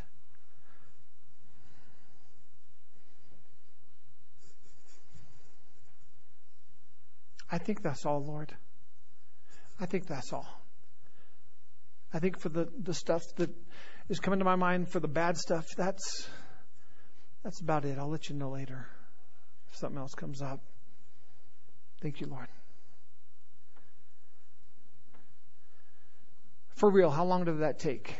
I 7.50 7.58
think 7.58 7.82
that's 7.82 8.04
all, 8.04 8.24
Lord. 8.24 8.52
I 9.78 9.86
think 9.86 10.06
that's 10.06 10.32
all. 10.32 10.48
I 12.12 12.18
think 12.18 12.40
for 12.40 12.48
the, 12.48 12.68
the 12.82 12.94
stuff 12.94 13.22
that 13.36 13.50
is 14.08 14.18
coming 14.18 14.40
to 14.40 14.44
my 14.44 14.56
mind 14.56 14.88
for 14.88 14.98
the 14.98 15.08
bad 15.08 15.36
stuff, 15.36 15.66
that's 15.76 16.28
that's 17.44 17.60
about 17.60 17.84
it. 17.84 17.98
I'll 17.98 18.08
let 18.08 18.28
you 18.28 18.34
know 18.34 18.50
later 18.50 18.88
something 19.74 19.98
else 19.98 20.14
comes 20.14 20.42
up. 20.42 20.60
Thank 22.00 22.20
you, 22.20 22.26
Lord. 22.26 22.48
For 26.76 26.90
real, 26.90 27.10
how 27.10 27.24
long 27.24 27.44
did 27.44 27.60
that 27.60 27.78
take? 27.78 28.14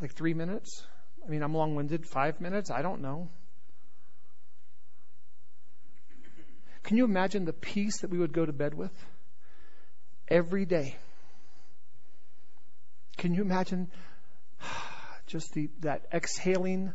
Like 0.00 0.12
three 0.12 0.34
minutes? 0.34 0.84
I 1.24 1.30
mean, 1.30 1.42
I'm 1.42 1.54
long 1.54 1.74
winded. 1.74 2.06
Five 2.06 2.40
minutes? 2.40 2.70
I 2.70 2.82
don't 2.82 3.00
know. 3.00 3.28
Can 6.82 6.96
you 6.96 7.04
imagine 7.04 7.44
the 7.44 7.52
peace 7.52 7.98
that 8.02 8.10
we 8.10 8.18
would 8.18 8.32
go 8.32 8.46
to 8.46 8.52
bed 8.52 8.74
with 8.74 8.92
every 10.28 10.66
day? 10.66 10.96
Can 13.16 13.34
you 13.34 13.42
imagine 13.42 13.90
just 15.26 15.52
the, 15.54 15.68
that 15.80 16.06
exhaling 16.12 16.92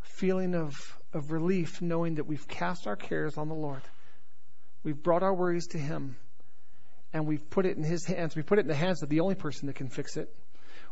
feeling 0.00 0.54
of, 0.54 0.98
of 1.12 1.30
relief 1.30 1.82
knowing 1.82 2.16
that 2.16 2.26
we've 2.26 2.46
cast 2.48 2.86
our 2.86 2.96
cares 2.96 3.36
on 3.36 3.48
the 3.48 3.54
Lord? 3.54 3.82
We've 4.82 5.00
brought 5.00 5.22
our 5.22 5.34
worries 5.34 5.66
to 5.68 5.78
Him 5.78 6.16
and 7.12 7.26
we've 7.26 7.48
put 7.50 7.66
it 7.66 7.76
in 7.76 7.82
His 7.82 8.04
hands. 8.04 8.34
We 8.34 8.42
put 8.42 8.58
it 8.58 8.62
in 8.62 8.68
the 8.68 8.74
hands 8.74 9.02
of 9.02 9.08
the 9.08 9.20
only 9.20 9.34
person 9.34 9.66
that 9.66 9.76
can 9.76 9.88
fix 9.88 10.16
it. 10.16 10.34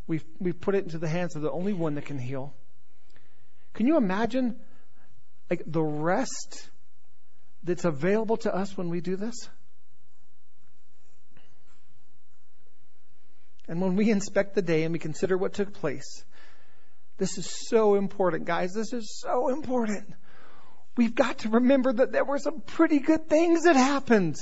We've, 0.06 0.24
we've 0.38 0.60
put 0.60 0.74
it 0.74 0.84
into 0.84 0.98
the 0.98 1.08
hands 1.08 1.36
of 1.36 1.42
the 1.42 1.50
only 1.50 1.72
one 1.72 1.94
that 1.94 2.04
can 2.04 2.18
heal. 2.18 2.54
Can 3.74 3.86
you 3.86 3.96
imagine 3.96 4.56
like 5.48 5.62
the 5.66 5.82
rest 5.82 6.68
that's 7.62 7.84
available 7.84 8.36
to 8.38 8.54
us 8.54 8.76
when 8.76 8.88
we 8.88 9.00
do 9.00 9.16
this? 9.16 9.48
And 13.68 13.80
when 13.80 13.94
we 13.94 14.10
inspect 14.10 14.54
the 14.54 14.62
day 14.62 14.82
and 14.82 14.92
we 14.92 14.98
consider 14.98 15.38
what 15.38 15.52
took 15.52 15.72
place, 15.72 16.24
this 17.20 17.36
is 17.36 17.44
so 17.68 17.96
important, 17.96 18.46
guys. 18.46 18.72
This 18.72 18.94
is 18.94 19.20
so 19.20 19.50
important. 19.50 20.14
we've 20.96 21.14
got 21.14 21.40
to 21.40 21.50
remember 21.50 21.92
that 21.92 22.12
there 22.12 22.24
were 22.24 22.38
some 22.38 22.62
pretty 22.62 22.98
good 22.98 23.28
things 23.28 23.64
that 23.64 23.76
happened. 23.76 24.36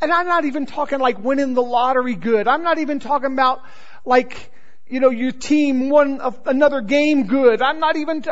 And 0.00 0.10
I'm 0.12 0.26
not 0.26 0.44
even 0.44 0.66
talking 0.66 0.98
like 0.98 1.22
winning 1.22 1.54
the 1.54 1.62
lottery 1.62 2.16
good. 2.16 2.48
I'm 2.48 2.64
not 2.64 2.78
even 2.78 2.98
talking 2.98 3.32
about 3.32 3.62
like, 4.04 4.52
you 4.88 4.98
know, 4.98 5.10
your 5.10 5.30
team 5.30 5.88
won 5.88 6.18
a, 6.20 6.34
another 6.46 6.80
game 6.80 7.28
good. 7.28 7.62
I'm 7.62 7.78
not 7.78 7.96
even, 7.96 8.24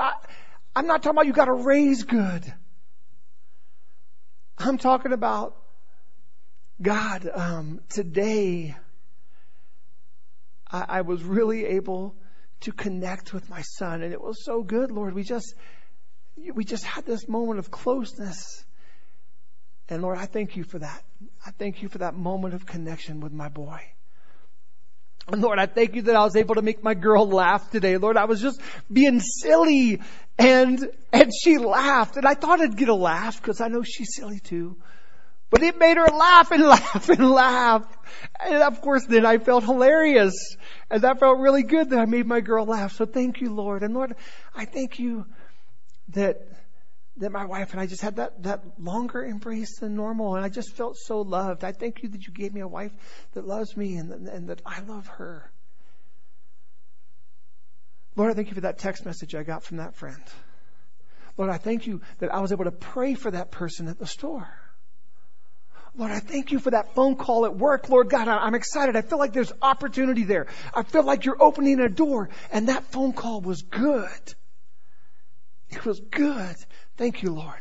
I'm 0.74 0.88
not 0.88 1.04
talking 1.04 1.16
about 1.16 1.26
you 1.26 1.32
got 1.32 1.48
a 1.48 1.52
raise 1.52 2.02
good. 2.02 2.52
I'm 4.58 4.76
talking 4.76 5.12
about 5.12 5.56
God, 6.82 7.30
um, 7.32 7.80
today, 7.88 8.74
I, 10.68 10.84
I 10.88 11.00
was 11.02 11.22
really 11.22 11.64
able 11.64 12.16
to 12.60 12.72
connect 12.72 13.32
with 13.32 13.48
my 13.50 13.62
son 13.62 14.02
and 14.02 14.12
it 14.12 14.20
was 14.20 14.44
so 14.44 14.62
good, 14.62 14.90
Lord. 14.90 15.14
We 15.14 15.22
just, 15.22 15.54
we 16.54 16.64
just 16.64 16.84
had 16.84 17.04
this 17.04 17.28
moment 17.28 17.58
of 17.58 17.70
closeness. 17.70 18.64
And 19.88 20.02
Lord, 20.02 20.18
I 20.18 20.26
thank 20.26 20.56
you 20.56 20.64
for 20.64 20.78
that. 20.78 21.02
I 21.44 21.50
thank 21.52 21.82
you 21.82 21.88
for 21.88 21.98
that 21.98 22.14
moment 22.14 22.54
of 22.54 22.66
connection 22.66 23.20
with 23.20 23.32
my 23.32 23.48
boy. 23.48 23.80
And 25.28 25.42
Lord, 25.42 25.58
I 25.58 25.66
thank 25.66 25.94
you 25.94 26.02
that 26.02 26.14
I 26.14 26.22
was 26.22 26.36
able 26.36 26.54
to 26.54 26.62
make 26.62 26.84
my 26.84 26.94
girl 26.94 27.28
laugh 27.28 27.70
today. 27.70 27.96
Lord, 27.96 28.16
I 28.16 28.26
was 28.26 28.40
just 28.40 28.60
being 28.92 29.20
silly 29.20 30.00
and, 30.38 30.88
and 31.12 31.32
she 31.42 31.58
laughed 31.58 32.16
and 32.16 32.26
I 32.26 32.34
thought 32.34 32.60
I'd 32.60 32.76
get 32.76 32.88
a 32.88 32.94
laugh 32.94 33.40
because 33.40 33.60
I 33.60 33.68
know 33.68 33.82
she's 33.82 34.14
silly 34.14 34.38
too. 34.38 34.76
But 35.50 35.62
it 35.62 35.78
made 35.78 35.96
her 35.96 36.08
laugh 36.08 36.50
and 36.50 36.62
laugh 36.68 37.08
and 37.08 37.30
laugh. 37.30 37.98
And 38.44 38.62
of 38.62 38.80
course 38.80 39.06
then 39.06 39.24
I 39.24 39.38
felt 39.38 39.64
hilarious. 39.64 40.56
And 40.90 41.02
that 41.02 41.20
felt 41.20 41.38
really 41.38 41.62
good 41.62 41.90
that 41.90 41.98
I 41.98 42.04
made 42.04 42.26
my 42.26 42.40
girl 42.40 42.66
laugh. 42.66 42.92
So 42.92 43.06
thank 43.06 43.40
you, 43.40 43.54
Lord. 43.54 43.82
And 43.82 43.94
Lord, 43.94 44.16
I 44.54 44.64
thank 44.64 44.98
you 44.98 45.26
that, 46.10 46.40
that 47.18 47.30
my 47.30 47.44
wife 47.44 47.72
and 47.72 47.80
I 47.80 47.86
just 47.86 48.02
had 48.02 48.16
that, 48.16 48.42
that 48.42 48.62
longer 48.78 49.24
embrace 49.24 49.78
than 49.78 49.94
normal. 49.94 50.36
And 50.36 50.44
I 50.44 50.48
just 50.48 50.72
felt 50.74 50.96
so 50.96 51.20
loved. 51.20 51.64
I 51.64 51.72
thank 51.72 52.02
you 52.02 52.08
that 52.10 52.26
you 52.26 52.32
gave 52.32 52.52
me 52.52 52.60
a 52.60 52.68
wife 52.68 52.92
that 53.34 53.46
loves 53.46 53.76
me 53.76 53.96
and, 53.96 54.28
and 54.28 54.48
that 54.48 54.62
I 54.66 54.80
love 54.80 55.06
her. 55.06 55.50
Lord, 58.16 58.30
I 58.30 58.34
thank 58.34 58.48
you 58.48 58.54
for 58.54 58.62
that 58.62 58.78
text 58.78 59.04
message 59.04 59.34
I 59.34 59.42
got 59.42 59.62
from 59.62 59.76
that 59.76 59.94
friend. 59.94 60.22
Lord, 61.36 61.50
I 61.50 61.58
thank 61.58 61.86
you 61.86 62.00
that 62.18 62.34
I 62.34 62.40
was 62.40 62.50
able 62.50 62.64
to 62.64 62.72
pray 62.72 63.14
for 63.14 63.30
that 63.30 63.50
person 63.50 63.88
at 63.88 63.98
the 63.98 64.06
store. 64.06 64.48
Lord, 65.96 66.12
I 66.12 66.18
thank 66.18 66.52
you 66.52 66.58
for 66.58 66.70
that 66.72 66.94
phone 66.94 67.16
call 67.16 67.46
at 67.46 67.56
work. 67.56 67.88
Lord 67.88 68.10
God, 68.10 68.28
I'm 68.28 68.54
excited. 68.54 68.96
I 68.96 69.00
feel 69.02 69.18
like 69.18 69.32
there's 69.32 69.52
opportunity 69.62 70.24
there. 70.24 70.46
I 70.74 70.82
feel 70.82 71.02
like 71.02 71.24
you're 71.24 71.42
opening 71.42 71.80
a 71.80 71.88
door 71.88 72.28
and 72.52 72.68
that 72.68 72.84
phone 72.84 73.14
call 73.14 73.40
was 73.40 73.62
good. 73.62 74.34
It 75.70 75.84
was 75.86 75.98
good. 75.98 76.56
Thank 76.96 77.22
you, 77.22 77.32
Lord. 77.32 77.60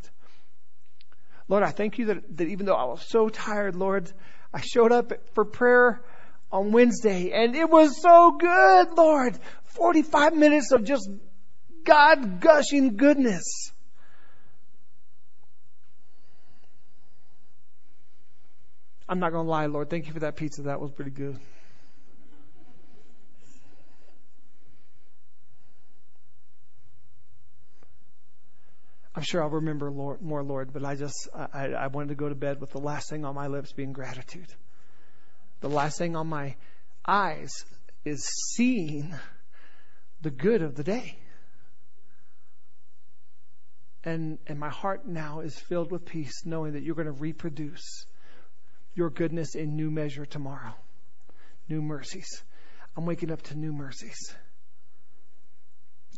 Lord, 1.47 1.63
I 1.63 1.69
thank 1.69 1.97
you 1.97 2.07
that, 2.07 2.37
that 2.37 2.47
even 2.47 2.65
though 2.65 2.75
I 2.75 2.85
was 2.85 3.07
so 3.07 3.29
tired, 3.29 3.75
Lord, 3.75 4.11
I 4.53 4.61
showed 4.61 4.91
up 4.91 5.13
for 5.33 5.45
prayer 5.45 6.01
on 6.51 6.71
Wednesday 6.71 7.31
and 7.31 7.55
it 7.55 7.69
was 7.69 8.01
so 8.01 8.31
good, 8.37 8.97
Lord. 8.97 9.39
45 9.63 10.35
minutes 10.35 10.71
of 10.71 10.83
just 10.83 11.09
God 11.85 12.41
gushing 12.41 12.97
goodness. 12.97 13.71
I'm 19.07 19.19
not 19.19 19.31
going 19.31 19.45
to 19.45 19.49
lie, 19.49 19.67
Lord. 19.67 19.89
Thank 19.89 20.07
you 20.07 20.13
for 20.13 20.21
that 20.21 20.35
pizza. 20.35 20.63
That 20.63 20.81
was 20.81 20.91
pretty 20.91 21.11
good. 21.11 21.39
I'm 29.15 29.23
sure 29.23 29.41
I'll 29.41 29.49
remember 29.49 29.89
Lord, 29.89 30.21
more, 30.21 30.43
Lord, 30.43 30.73
but 30.73 30.83
I 30.83 30.95
just, 30.95 31.29
I, 31.33 31.67
I 31.67 31.87
wanted 31.87 32.09
to 32.09 32.15
go 32.15 32.27
to 32.27 32.35
bed 32.35 32.59
with 32.59 32.71
the 32.71 32.79
last 32.79 33.09
thing 33.09 33.23
on 33.23 33.33
my 33.33 33.47
lips 33.47 33.71
being 33.71 33.93
gratitude. 33.93 34.47
The 35.61 35.69
last 35.69 35.97
thing 35.97 36.17
on 36.17 36.27
my 36.27 36.55
eyes 37.07 37.63
is 38.03 38.25
seeing 38.55 39.15
the 40.21 40.31
good 40.31 40.61
of 40.61 40.75
the 40.75 40.83
day. 40.83 41.17
And, 44.03 44.37
and 44.47 44.59
my 44.59 44.69
heart 44.69 45.07
now 45.07 45.39
is 45.39 45.57
filled 45.57 45.91
with 45.91 46.05
peace 46.05 46.45
knowing 46.45 46.73
that 46.73 46.83
you're 46.83 46.95
going 46.95 47.07
to 47.07 47.13
reproduce 47.13 48.05
your 48.95 49.09
goodness 49.09 49.55
in 49.55 49.75
new 49.75 49.91
measure 49.91 50.25
tomorrow. 50.25 50.73
New 51.69 51.81
mercies. 51.81 52.43
I'm 52.95 53.05
waking 53.05 53.31
up 53.31 53.41
to 53.43 53.55
new 53.55 53.73
mercies. 53.73 54.33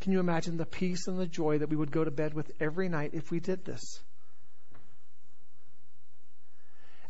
Can 0.02 0.12
you 0.12 0.20
imagine 0.20 0.58
the 0.58 0.66
peace 0.66 1.08
and 1.08 1.20
the 1.20 1.26
joy 1.26 1.58
that 1.58 1.70
we 1.70 1.76
would 1.76 1.92
go 1.92 2.04
to 2.04 2.12
bed 2.12 2.36
with 2.36 2.52
every 2.60 2.88
night 2.88 3.12
if 3.14 3.32
we 3.32 3.40
did 3.40 3.66
this? 3.66 3.82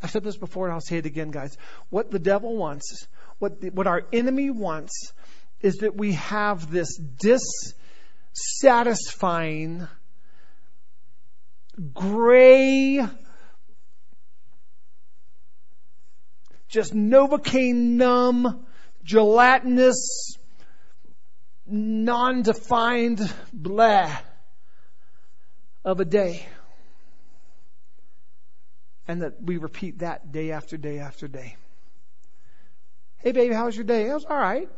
I've 0.02 0.12
said 0.12 0.24
this 0.24 0.38
before 0.38 0.68
and 0.68 0.74
I'll 0.74 0.82
say 0.82 0.98
it 0.98 1.06
again, 1.06 1.32
guys. 1.32 1.58
What 1.90 2.12
the 2.12 2.20
devil 2.20 2.56
wants, 2.56 3.08
what, 3.40 3.60
the, 3.62 3.72
what 3.72 3.88
our 3.88 4.04
enemy 4.14 4.52
wants, 4.52 5.12
is 5.60 5.78
that 5.78 5.96
we 5.96 6.12
have 6.14 6.70
this 6.72 6.96
dissatisfying, 6.98 9.88
gray, 11.94 13.00
just 16.68 16.94
Novocaine 16.94 17.96
numb, 17.96 18.66
gelatinous, 19.04 20.38
non-defined 21.66 23.34
blah 23.54 24.18
of 25.86 26.00
a 26.00 26.06
day. 26.06 26.46
And 29.08 29.22
that 29.22 29.42
we 29.42 29.58
repeat 29.58 30.00
that 30.00 30.32
day 30.32 30.52
after 30.52 30.76
day 30.76 31.00
after 31.00 31.28
day. 31.28 31.56
Hey 33.20 33.32
baby, 33.32 33.54
how 33.54 33.66
was 33.66 33.76
your 33.76 33.86
day? 33.86 34.10
It 34.10 34.14
was 34.14 34.26
alright. 34.26 34.70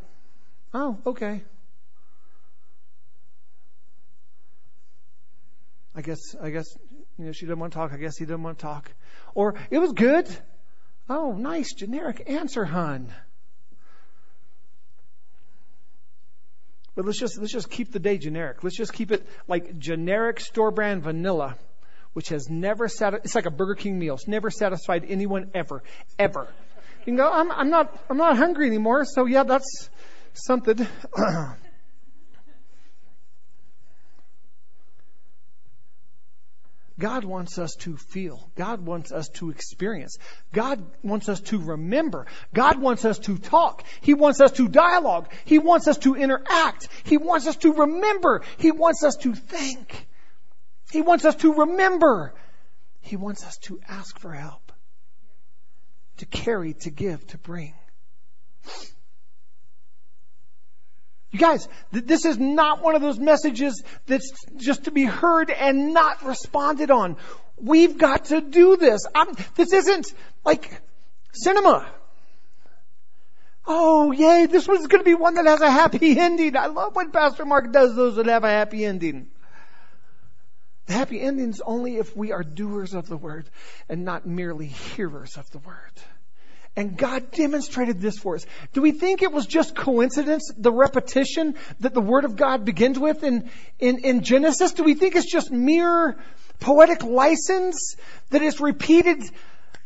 Oh, 0.74 0.98
okay. 1.06 1.44
I 5.96 6.02
guess, 6.02 6.36
I 6.42 6.52
guess, 6.52 6.66
you 7.18 7.26
know, 7.26 7.32
she 7.32 7.46
didn't 7.46 7.60
want 7.60 7.74
to 7.74 7.80
talk. 7.80 7.92
I 7.92 7.98
guess 7.98 8.18
he 8.18 8.26
didn't 8.26 8.44
want 8.44 8.60
to 8.60 8.62
talk. 8.62 8.90
Or, 9.34 9.56
it 9.70 9.80
was 9.80 9.92
good. 9.94 10.28
Oh, 11.10 11.34
nice 11.34 11.74
generic 11.74 12.24
answer, 12.28 12.66
hun. 12.66 13.12
But 16.96 17.06
let's 17.06 17.20
just 17.20 17.40
let's 17.40 17.54
just 17.54 17.70
keep 17.70 17.92
the 17.92 18.00
day 18.00 18.18
generic. 18.18 18.64
Let's 18.64 18.76
just 18.76 18.94
keep 18.94 19.12
it 19.12 19.26
like 19.48 19.80
generic 19.80 20.40
store 20.40 20.70
brand 20.70 21.02
vanilla, 21.04 21.58
which 22.14 22.30
has 22.30 22.50
never 22.50 22.88
sat. 22.88 23.14
It's 23.14 23.36
like 23.36 23.46
a 23.46 23.52
Burger 23.52 23.76
King 23.76 23.98
meal. 23.98 24.16
It's 24.16 24.28
never 24.28 24.52
satisfied 24.52 25.06
anyone 25.08 25.50
ever, 25.56 25.82
ever. 26.20 26.48
You 27.00 27.06
can 27.06 27.16
go. 27.16 27.32
I'm 27.32 27.52
I'm 27.52 27.70
not 27.70 27.98
I'm 28.10 28.18
not 28.18 28.38
hungry 28.38 28.68
anymore. 28.68 29.06
So 29.06 29.26
yeah, 29.26 29.44
that's 29.44 29.90
something. 30.34 30.86
God 37.00 37.24
wants 37.24 37.58
us 37.58 37.76
to 37.78 37.96
feel. 37.96 38.52
God 38.56 38.86
wants 38.86 39.12
us 39.12 39.30
to 39.30 39.50
experience. 39.50 40.18
God 40.52 40.84
wants 41.02 41.30
us 41.30 41.40
to 41.42 41.58
remember. 41.58 42.28
God 42.54 42.78
wants 42.78 43.06
us 43.06 43.18
to 43.20 43.38
talk. 43.38 43.84
He 44.02 44.14
wants 44.14 44.42
us 44.42 44.52
to 44.54 44.68
dialogue. 44.68 45.32
He 45.46 45.60
wants 45.60 45.88
us 45.88 45.98
to 46.00 46.16
interact. 46.16 46.90
He 47.06 47.18
wants 47.18 47.48
us 47.48 47.56
to 47.58 47.74
remember. 47.74 48.42
He 48.58 48.72
wants 48.72 49.04
us 49.04 49.16
to 49.18 49.34
think. 49.34 50.08
He 50.92 51.02
wants 51.02 51.24
us 51.24 51.36
to 51.38 51.54
remember. 51.54 52.34
He 53.00 53.16
wants 53.16 53.46
us 53.46 53.58
to 53.60 53.80
ask 53.88 54.20
for 54.20 54.34
help. 54.34 54.74
To 56.18 56.26
carry, 56.26 56.74
to 56.74 56.90
give, 56.90 57.26
to 57.28 57.38
bring. 57.38 57.74
You 61.32 61.40
guys, 61.40 61.68
th- 61.94 62.06
this 62.06 62.26
is 62.26 62.38
not 62.38 62.82
one 62.82 62.96
of 62.96 63.02
those 63.02 63.20
messages 63.20 63.84
that's 64.08 64.32
just 64.56 64.86
to 64.86 64.92
be 64.92 65.06
heard 65.06 65.52
and 65.52 65.94
not 65.94 66.26
responded 66.26 66.90
on. 66.90 67.18
We've 67.58 67.98
got 67.98 68.26
to 68.26 68.42
do 68.42 68.78
this. 68.78 69.02
I'm, 69.14 69.36
this 69.56 69.74
isn't 69.74 70.14
like 70.44 70.82
cinema. 71.34 71.88
Oh, 73.68 74.12
yay, 74.12 74.48
this 74.48 74.68
one's 74.68 74.88
going 74.88 75.02
to 75.02 75.06
be 75.06 75.14
one 75.14 75.36
that 75.36 75.46
has 75.46 75.62
a 75.62 75.70
happy 75.70 76.18
ending. 76.20 76.58
I 76.58 76.68
love 76.68 76.96
when 76.96 77.12
Pastor 77.12 77.46
Mark 77.46 77.72
does 77.72 77.96
those 77.96 78.16
that 78.16 78.26
have 78.26 78.44
a 78.44 78.50
happy 78.50 78.84
ending. 78.84 79.28
The 80.88 80.94
happy 80.94 81.22
ending's 81.22 81.62
only 81.62 81.98
if 81.98 82.18
we 82.18 82.32
are 82.32 82.44
doers 82.44 82.96
of 82.96 83.08
the 83.08 83.18
word 83.18 83.48
and 83.88 84.04
not 84.04 84.26
merely 84.26 84.66
hearers 84.66 85.38
of 85.38 85.48
the 85.52 85.60
word. 85.60 85.94
And 86.80 86.96
God 86.96 87.32
demonstrated 87.32 88.00
this 88.00 88.18
for 88.18 88.36
us. 88.36 88.46
Do 88.72 88.82
we 88.82 88.94
think 88.94 89.22
it 89.22 89.34
was 89.34 89.46
just 89.46 89.76
coincidence, 89.76 90.50
the 90.58 90.72
repetition 90.72 91.56
that 91.82 91.94
the 91.94 92.00
Word 92.00 92.24
of 92.24 92.38
God 92.38 92.64
begins 92.64 92.98
with 92.98 93.22
in, 93.26 93.50
in, 93.80 94.06
in 94.06 94.24
Genesis? 94.24 94.72
Do 94.72 94.86
we 94.86 94.94
think 94.94 95.18
it's 95.18 95.30
just 95.30 95.52
mere 95.52 96.18
poetic 96.62 97.04
license 97.04 97.98
that 98.30 98.42
is 98.42 98.62
repeated 98.62 99.22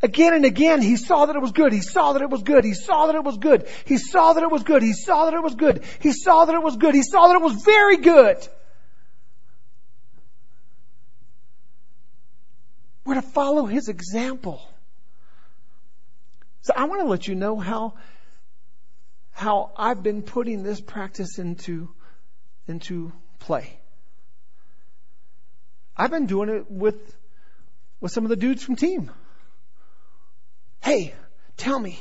again 0.03 0.35
and 0.35 0.45
again? 0.45 0.83
He 0.83 0.97
saw 0.97 1.25
that 1.25 1.35
it 1.35 1.41
was 1.41 1.51
good. 1.51 1.73
He 1.73 1.81
saw 1.81 2.13
that 2.13 2.21
it 2.21 2.29
was 2.29 2.43
good. 2.43 2.63
He 2.63 2.75
saw 2.75 3.07
that 3.07 3.15
it 3.15 3.23
was 3.23 3.37
good. 3.39 3.63
He 3.87 3.97
saw 3.97 4.33
that 4.33 4.43
it 4.43 4.51
was 4.51 4.61
good. 4.61 4.83
He 4.83 4.93
saw 4.93 5.25
that 5.25 5.33
it 5.33 5.41
was 5.41 5.55
good. 5.55 5.83
He 5.99 6.11
saw 6.11 6.45
that 6.45 6.53
it 6.53 6.61
was 6.61 6.77
good. 6.77 6.93
He 6.93 7.01
saw 7.01 7.27
that 7.29 7.37
it 7.37 7.41
was 7.41 7.63
very 7.63 7.97
good. 7.97 8.37
We're 13.03 13.15
to 13.15 13.23
follow 13.23 13.65
his 13.65 13.87
example. 13.87 14.61
So 16.63 16.73
I 16.75 16.85
want 16.85 17.01
to 17.01 17.07
let 17.07 17.27
you 17.27 17.35
know 17.35 17.59
how, 17.59 17.95
how 19.31 19.71
I've 19.75 20.01
been 20.01 20.21
putting 20.21 20.63
this 20.63 20.79
practice 20.79 21.37
into, 21.37 21.89
into 22.69 23.11
play. 23.39 23.77
I've 25.95 26.09
been 26.09 26.25
doing 26.25 26.47
it 26.47 26.71
with, 26.71 26.95
with 27.99 28.13
some 28.13 28.23
of 28.23 28.29
the 28.29 28.37
dudes 28.37 28.63
from 28.63 28.77
team. 28.77 29.11
Hey, 30.81 31.13
tell 31.57 31.77
me, 31.77 31.99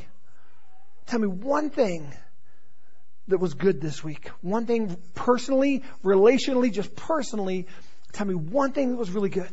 tell 1.07 1.18
me 1.18 1.27
one 1.27 1.70
thing 1.70 2.14
that 3.27 3.38
was 3.38 3.55
good 3.55 3.81
this 3.81 4.05
week. 4.05 4.31
One 4.42 4.66
thing 4.66 4.96
personally, 5.14 5.83
relationally, 6.05 6.72
just 6.72 6.94
personally, 6.94 7.66
tell 8.12 8.29
me 8.29 8.35
one 8.35 8.70
thing 8.70 8.90
that 8.90 8.96
was 8.96 9.11
really 9.11 9.29
good. 9.29 9.51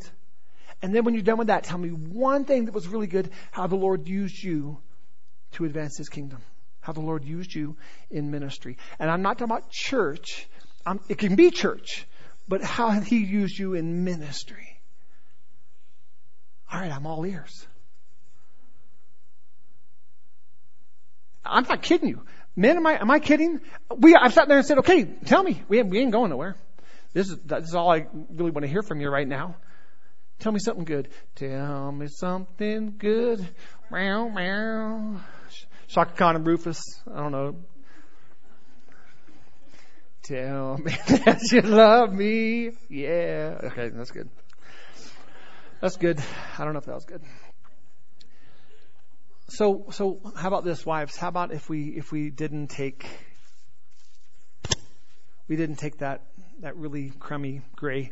And 0.84 0.94
then 0.94 1.04
when 1.04 1.16
you're 1.16 1.24
done 1.24 1.40
with 1.40 1.48
that, 1.48 1.64
tell 1.64 1.80
me 1.80 1.90
one 1.90 2.46
thing 2.46 2.66
that 2.66 2.76
was 2.76 2.88
really 2.88 3.08
good, 3.08 3.32
how 3.50 3.66
the 3.66 3.76
Lord 3.76 4.08
used 4.08 4.44
you 4.44 4.80
to 5.54 5.66
advance 5.66 5.98
His 5.98 6.10
kingdom. 6.10 6.42
How 6.82 6.94
the 6.94 7.02
Lord 7.02 7.26
used 7.26 7.54
you 7.54 7.76
in 8.10 8.32
ministry. 8.32 8.78
And 9.00 9.10
I'm 9.10 9.22
not 9.22 9.38
talking 9.38 9.52
about 9.52 9.70
church. 9.70 10.48
I'm, 10.86 11.00
it 11.10 11.18
can 11.18 11.36
be 11.36 11.52
church, 11.52 12.06
but 12.48 12.64
how 12.64 12.92
He 12.92 13.18
used 13.20 13.58
you 13.58 13.74
in 13.74 14.04
ministry. 14.04 14.80
All 16.72 16.80
right, 16.80 16.92
I'm 16.92 17.06
all 17.06 17.26
ears. 17.26 17.68
I'm 21.44 21.64
not 21.64 21.82
kidding 21.82 22.10
you. 22.10 22.22
Men, 22.56 22.78
am 22.78 22.86
I, 22.86 23.00
am 23.00 23.10
I 23.10 23.20
kidding? 23.20 23.62
We, 23.96 24.16
I've 24.16 24.34
sat 24.34 24.48
there 24.48 24.58
and 24.58 24.66
said, 24.66 24.80
okay, 24.80 25.04
tell 25.26 25.42
me. 25.42 25.62
We, 25.68 25.82
we 25.82 26.00
ain't 26.00 26.12
going 26.12 26.30
nowhere. 26.30 26.56
This 27.14 27.30
is, 27.30 27.38
this 27.38 27.70
is 27.70 27.76
all 27.76 27.92
I 27.92 28.08
really 28.30 28.52
want 28.52 28.64
to 28.64 28.68
hear 28.68 28.84
from 28.84 29.02
you 29.02 29.10
right 29.10 29.28
now. 29.28 29.56
Tell 30.40 30.52
me 30.52 30.60
something 30.60 30.86
good. 30.86 31.10
Tell 31.36 31.92
me 31.92 32.08
something 32.08 32.96
good. 32.98 33.48
Meow, 33.92 34.30
meow. 34.30 35.20
Chaka 35.90 36.14
Khan 36.14 36.36
and 36.36 36.46
Rufus. 36.46 36.80
I 37.12 37.18
don't 37.18 37.32
know. 37.32 37.56
Tell 40.22 40.78
me 40.78 40.92
that 41.08 41.42
you 41.52 41.62
love 41.62 42.14
me. 42.14 42.72
Yeah. 42.90 43.58
Okay, 43.64 43.90
that's 43.90 44.12
good. 44.12 44.30
That's 45.82 45.98
good. 45.98 46.22
I 46.58 46.64
don't 46.64 46.74
know 46.74 46.80
if 46.80 46.86
that 46.86 46.94
was 46.94 47.06
good. 47.06 47.24
So, 49.48 49.88
so 49.90 50.20
how 50.36 50.48
about 50.50 50.64
this, 50.64 50.86
wives? 50.86 51.18
How 51.18 51.30
about 51.30 51.52
if 51.52 51.68
we 51.70 51.86
if 51.98 52.12
we 52.12 52.30
didn't 52.30 52.68
take 52.68 53.08
we 55.48 55.56
didn't 55.56 55.78
take 55.78 55.98
that 55.98 56.22
that 56.60 56.78
really 56.78 57.12
crummy 57.20 57.62
gray 57.76 58.12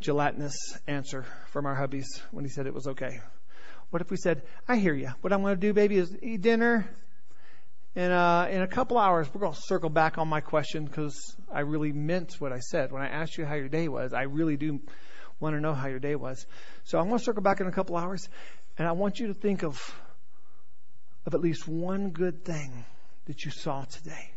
gelatinous 0.00 0.78
answer 0.86 1.24
from 1.52 1.64
our 1.64 1.74
hubbies 1.74 2.20
when 2.32 2.44
he 2.44 2.50
said 2.50 2.66
it 2.66 2.74
was 2.74 2.86
okay. 2.86 3.20
What 3.90 4.02
if 4.02 4.10
we 4.10 4.16
said, 4.16 4.42
I 4.66 4.76
hear 4.76 4.94
you. 4.94 5.10
What 5.22 5.32
I'm 5.32 5.40
going 5.40 5.54
to 5.54 5.60
do, 5.60 5.72
baby, 5.72 5.96
is 5.96 6.14
eat 6.22 6.42
dinner. 6.42 6.88
And 7.96 8.12
uh, 8.12 8.46
in 8.50 8.60
a 8.60 8.66
couple 8.66 8.98
hours, 8.98 9.28
we're 9.32 9.40
going 9.40 9.54
to 9.54 9.60
circle 9.60 9.88
back 9.88 10.18
on 10.18 10.28
my 10.28 10.40
question 10.40 10.84
because 10.84 11.36
I 11.52 11.60
really 11.60 11.92
meant 11.92 12.34
what 12.38 12.52
I 12.52 12.58
said. 12.58 12.92
When 12.92 13.02
I 13.02 13.08
asked 13.08 13.38
you 13.38 13.46
how 13.46 13.54
your 13.54 13.68
day 13.68 13.88
was, 13.88 14.12
I 14.12 14.22
really 14.22 14.56
do 14.56 14.80
want 15.40 15.56
to 15.56 15.60
know 15.60 15.72
how 15.72 15.88
your 15.88 15.98
day 15.98 16.16
was. 16.16 16.46
So 16.84 16.98
I'm 16.98 17.06
going 17.06 17.18
to 17.18 17.24
circle 17.24 17.42
back 17.42 17.60
in 17.60 17.66
a 17.66 17.72
couple 17.72 17.96
hours, 17.96 18.28
and 18.76 18.86
I 18.86 18.92
want 18.92 19.18
you 19.20 19.28
to 19.28 19.34
think 19.34 19.64
of 19.64 19.80
of 21.26 21.34
at 21.34 21.40
least 21.40 21.68
one 21.68 22.10
good 22.10 22.44
thing 22.44 22.84
that 23.26 23.44
you 23.44 23.50
saw 23.50 23.84
today 23.84 24.32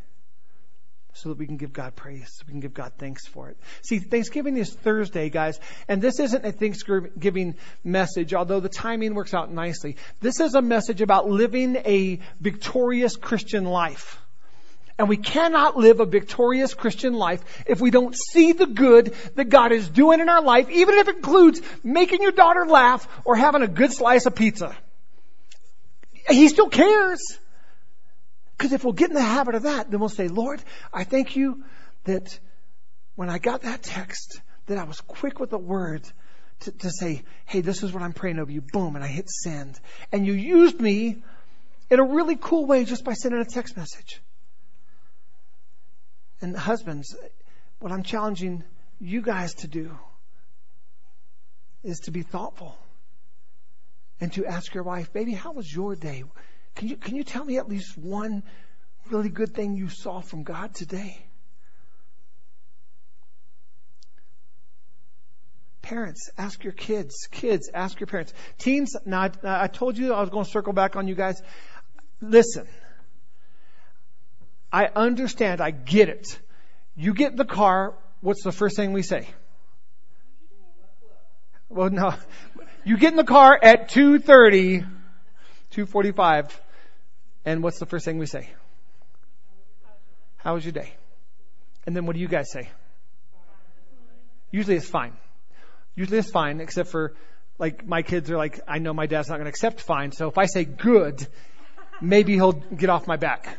so 1.13 1.29
that 1.29 1.37
we 1.37 1.45
can 1.45 1.57
give 1.57 1.73
God 1.73 1.95
praise, 1.95 2.29
so 2.33 2.43
we 2.47 2.51
can 2.51 2.61
give 2.61 2.73
God 2.73 2.93
thanks 2.97 3.27
for 3.27 3.49
it. 3.49 3.57
See, 3.81 3.99
Thanksgiving 3.99 4.57
is 4.57 4.73
Thursday, 4.73 5.29
guys, 5.29 5.59
and 5.87 6.01
this 6.01 6.19
isn't 6.19 6.45
a 6.45 6.51
Thanksgiving 6.51 7.55
message, 7.83 8.33
although 8.33 8.59
the 8.59 8.69
timing 8.69 9.13
works 9.13 9.33
out 9.33 9.51
nicely. 9.51 9.97
This 10.21 10.39
is 10.39 10.55
a 10.55 10.61
message 10.61 11.01
about 11.01 11.29
living 11.29 11.75
a 11.75 12.19
victorious 12.39 13.15
Christian 13.15 13.65
life. 13.65 14.19
And 14.97 15.09
we 15.09 15.17
cannot 15.17 15.77
live 15.77 15.99
a 15.99 16.05
victorious 16.05 16.73
Christian 16.75 17.13
life 17.13 17.43
if 17.65 17.81
we 17.81 17.89
don't 17.89 18.15
see 18.15 18.51
the 18.53 18.67
good 18.67 19.15
that 19.35 19.45
God 19.45 19.71
is 19.71 19.89
doing 19.89 20.19
in 20.19 20.29
our 20.29 20.43
life, 20.43 20.69
even 20.69 20.95
if 20.95 21.07
it 21.07 21.15
includes 21.15 21.61
making 21.83 22.21
your 22.21 22.31
daughter 22.31 22.65
laugh 22.67 23.07
or 23.25 23.35
having 23.35 23.63
a 23.63 23.67
good 23.67 23.91
slice 23.91 24.27
of 24.27 24.35
pizza. 24.35 24.75
He 26.29 26.47
still 26.49 26.69
cares. 26.69 27.39
Because 28.61 28.73
if 28.73 28.83
we'll 28.83 28.93
get 28.93 29.09
in 29.09 29.15
the 29.15 29.23
habit 29.23 29.55
of 29.55 29.63
that, 29.63 29.89
then 29.89 29.99
we'll 29.99 30.07
say, 30.07 30.27
Lord, 30.27 30.61
I 30.93 31.03
thank 31.03 31.35
you 31.35 31.63
that 32.03 32.37
when 33.15 33.27
I 33.27 33.39
got 33.39 33.63
that 33.63 33.81
text, 33.81 34.39
that 34.67 34.77
I 34.77 34.83
was 34.83 35.01
quick 35.01 35.39
with 35.39 35.49
the 35.49 35.57
word 35.57 36.07
to, 36.59 36.71
to 36.71 36.91
say, 36.91 37.23
hey, 37.47 37.61
this 37.61 37.81
is 37.81 37.91
what 37.91 38.03
I'm 38.03 38.13
praying 38.13 38.37
over 38.37 38.51
you. 38.51 38.61
Boom. 38.61 38.95
And 38.95 39.03
I 39.03 39.07
hit 39.07 39.31
send. 39.31 39.79
And 40.11 40.27
you 40.27 40.33
used 40.33 40.79
me 40.79 41.23
in 41.89 41.99
a 41.99 42.03
really 42.03 42.35
cool 42.35 42.67
way 42.67 42.85
just 42.85 43.03
by 43.03 43.13
sending 43.13 43.41
a 43.41 43.45
text 43.45 43.75
message. 43.75 44.21
And 46.39 46.55
husbands, 46.55 47.15
what 47.79 47.91
I'm 47.91 48.03
challenging 48.03 48.63
you 48.99 49.23
guys 49.23 49.55
to 49.55 49.67
do 49.67 49.97
is 51.83 52.01
to 52.01 52.11
be 52.11 52.21
thoughtful 52.21 52.77
and 54.19 54.31
to 54.33 54.45
ask 54.45 54.71
your 54.75 54.83
wife, 54.83 55.11
baby, 55.11 55.31
how 55.31 55.51
was 55.51 55.73
your 55.73 55.95
day? 55.95 56.25
Can 56.75 56.87
you, 56.87 56.97
can 56.97 57.15
you 57.15 57.23
tell 57.23 57.43
me 57.43 57.57
at 57.57 57.67
least 57.67 57.97
one 57.97 58.43
really 59.09 59.29
good 59.29 59.53
thing 59.53 59.75
you 59.75 59.89
saw 59.89 60.21
from 60.21 60.43
God 60.43 60.73
today? 60.73 61.25
Parents, 65.81 66.29
ask 66.37 66.63
your 66.63 66.73
kids. 66.73 67.27
Kids, 67.31 67.69
ask 67.73 67.99
your 67.99 68.07
parents. 68.07 68.33
Teens, 68.57 68.95
now 69.05 69.21
I, 69.21 69.31
I 69.43 69.67
told 69.67 69.97
you 69.97 70.13
I 70.13 70.21
was 70.21 70.29
going 70.29 70.45
to 70.45 70.51
circle 70.51 70.73
back 70.73 70.95
on 70.95 71.07
you 71.07 71.15
guys. 71.15 71.41
Listen. 72.21 72.67
I 74.71 74.85
understand. 74.95 75.59
I 75.59 75.71
get 75.71 76.07
it. 76.07 76.39
You 76.95 77.13
get 77.13 77.31
in 77.31 77.37
the 77.37 77.45
car. 77.45 77.95
What's 78.21 78.43
the 78.43 78.51
first 78.51 78.75
thing 78.75 78.93
we 78.93 79.01
say? 79.01 79.27
Well, 81.67 81.89
no. 81.89 82.13
You 82.83 82.97
get 82.97 83.11
in 83.11 83.17
the 83.17 83.23
car 83.23 83.59
at 83.61 83.89
2.30 83.91 84.87
2:45, 85.71 86.51
and 87.45 87.63
what's 87.63 87.79
the 87.79 87.85
first 87.85 88.05
thing 88.05 88.17
we 88.17 88.25
say? 88.25 88.49
How 90.37 90.53
was 90.55 90.65
your 90.65 90.73
day? 90.73 90.93
And 91.85 91.95
then 91.95 92.05
what 92.05 92.15
do 92.15 92.21
you 92.21 92.27
guys 92.27 92.51
say? 92.51 92.69
Usually 94.51 94.75
it's 94.75 94.89
fine. 94.89 95.13
Usually 95.95 96.17
it's 96.17 96.31
fine, 96.31 96.59
except 96.61 96.89
for 96.89 97.13
like 97.57 97.85
my 97.85 98.01
kids 98.01 98.29
are 98.31 98.37
like, 98.37 98.59
I 98.67 98.79
know 98.79 98.93
my 98.93 99.05
dad's 99.05 99.29
not 99.29 99.35
going 99.35 99.45
to 99.45 99.49
accept 99.49 99.81
fine, 99.81 100.11
so 100.11 100.27
if 100.27 100.37
I 100.37 100.45
say 100.45 100.65
good, 100.65 101.25
maybe 102.01 102.33
he'll 102.33 102.53
get 102.53 102.89
off 102.89 103.07
my 103.07 103.17
back. 103.17 103.57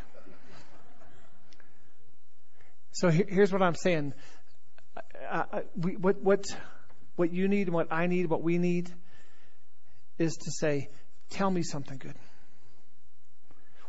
So 2.90 3.08
here's 3.08 3.52
what 3.52 3.62
I'm 3.62 3.74
saying. 3.74 4.12
Uh, 5.30 5.60
we, 5.76 5.96
what 5.96 6.20
what 6.22 6.44
what 7.16 7.32
you 7.32 7.48
need, 7.48 7.68
what 7.68 7.92
I 7.92 8.06
need, 8.06 8.26
what 8.26 8.42
we 8.42 8.58
need, 8.58 8.90
is 10.18 10.34
to 10.34 10.50
say, 10.50 10.90
Tell 11.32 11.50
me 11.50 11.62
something 11.62 11.96
good. 11.96 12.14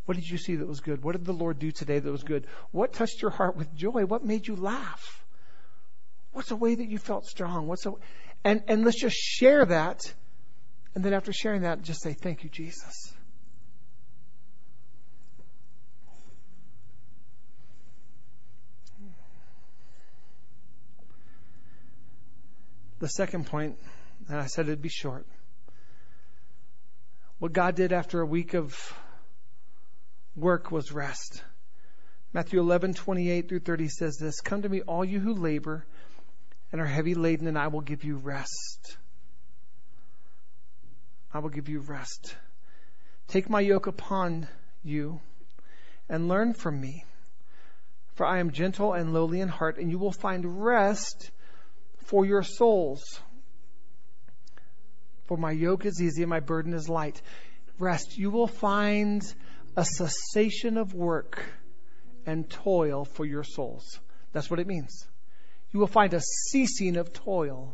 What 0.05 0.15
did 0.15 0.29
you 0.29 0.37
see 0.37 0.55
that 0.55 0.67
was 0.67 0.79
good? 0.79 1.03
What 1.03 1.11
did 1.11 1.25
the 1.25 1.33
Lord 1.33 1.59
do 1.59 1.71
today 1.71 1.99
that 1.99 2.11
was 2.11 2.23
good? 2.23 2.47
What 2.71 2.93
touched 2.93 3.21
your 3.21 3.31
heart 3.31 3.57
with 3.57 3.73
joy? 3.75 4.05
What 4.05 4.23
made 4.23 4.47
you 4.47 4.55
laugh? 4.55 5.25
What's 6.31 6.51
a 6.51 6.55
way 6.55 6.73
that 6.73 6.87
you 6.87 6.97
felt 6.97 7.25
strong? 7.25 7.67
What's 7.67 7.85
a 7.85 7.91
and 8.45 8.63
and 8.69 8.85
let's 8.85 8.99
just 8.99 9.17
share 9.17 9.65
that. 9.65 10.13
And 10.95 11.03
then 11.03 11.13
after 11.13 11.33
sharing 11.33 11.63
that, 11.63 11.81
just 11.81 12.01
say 12.01 12.13
thank 12.13 12.43
you, 12.43 12.49
Jesus. 12.49 13.13
The 22.99 23.09
second 23.09 23.47
point, 23.47 23.77
and 24.29 24.39
I 24.39 24.45
said 24.45 24.67
it'd 24.67 24.81
be 24.81 24.87
short. 24.87 25.25
What 27.43 27.51
God 27.51 27.75
did 27.75 27.91
after 27.91 28.21
a 28.21 28.25
week 28.25 28.53
of 28.53 28.73
work 30.33 30.71
was 30.71 30.93
rest. 30.93 31.43
Matthew 32.31 32.61
11:28 32.61 33.49
through 33.49 33.59
30 33.59 33.89
says 33.89 34.15
this, 34.15 34.39
"Come 34.39 34.61
to 34.61 34.69
me 34.69 34.79
all 34.83 35.03
you 35.03 35.19
who 35.19 35.33
labor 35.33 35.85
and 36.71 36.79
are 36.79 36.85
heavy 36.85 37.15
laden 37.15 37.47
and 37.47 37.57
I 37.57 37.67
will 37.67 37.81
give 37.81 38.05
you 38.05 38.15
rest." 38.15 38.97
I 41.33 41.39
will 41.39 41.49
give 41.49 41.67
you 41.67 41.81
rest. 41.81 42.33
Take 43.27 43.49
my 43.49 43.59
yoke 43.59 43.87
upon 43.87 44.47
you 44.81 45.19
and 46.07 46.29
learn 46.29 46.53
from 46.53 46.79
me. 46.79 47.03
For 48.13 48.25
I 48.25 48.39
am 48.39 48.51
gentle 48.51 48.93
and 48.93 49.11
lowly 49.13 49.41
in 49.41 49.49
heart, 49.49 49.77
and 49.77 49.91
you 49.91 49.99
will 49.99 50.13
find 50.13 50.63
rest 50.63 51.31
for 52.05 52.25
your 52.25 52.43
souls. 52.43 53.03
For 55.33 55.37
my 55.37 55.51
yoke 55.51 55.87
is 55.87 55.99
easy 55.99 56.21
and 56.21 56.29
my 56.29 56.41
burden 56.41 56.75
is 56.75 56.87
light. 56.87 57.19
Rest. 57.79 58.19
You 58.19 58.29
will 58.29 58.45
find 58.45 59.23
a 59.75 59.83
cessation 59.83 60.77
of 60.77 60.93
work 60.93 61.43
and 62.27 62.47
toil 62.47 63.03
for 63.03 63.25
your 63.25 63.43
souls. 63.43 63.99
That's 64.31 64.51
what 64.51 64.59
it 64.59 64.67
means. 64.67 65.07
You 65.71 65.79
will 65.79 65.87
find 65.87 66.13
a 66.13 66.21
ceasing 66.21 66.97
of 66.97 67.13
toil 67.13 67.73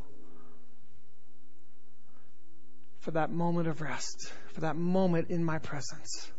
for 2.99 3.11
that 3.11 3.29
moment 3.29 3.67
of 3.67 3.81
rest, 3.81 4.31
for 4.53 4.61
that 4.61 4.77
moment 4.77 5.29
in 5.29 5.43
my 5.43 5.57
presence. 5.57 6.31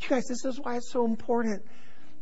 You 0.00 0.08
guys, 0.08 0.24
this 0.24 0.44
is 0.44 0.58
why 0.58 0.78
it's 0.78 0.90
so 0.90 1.04
important 1.04 1.62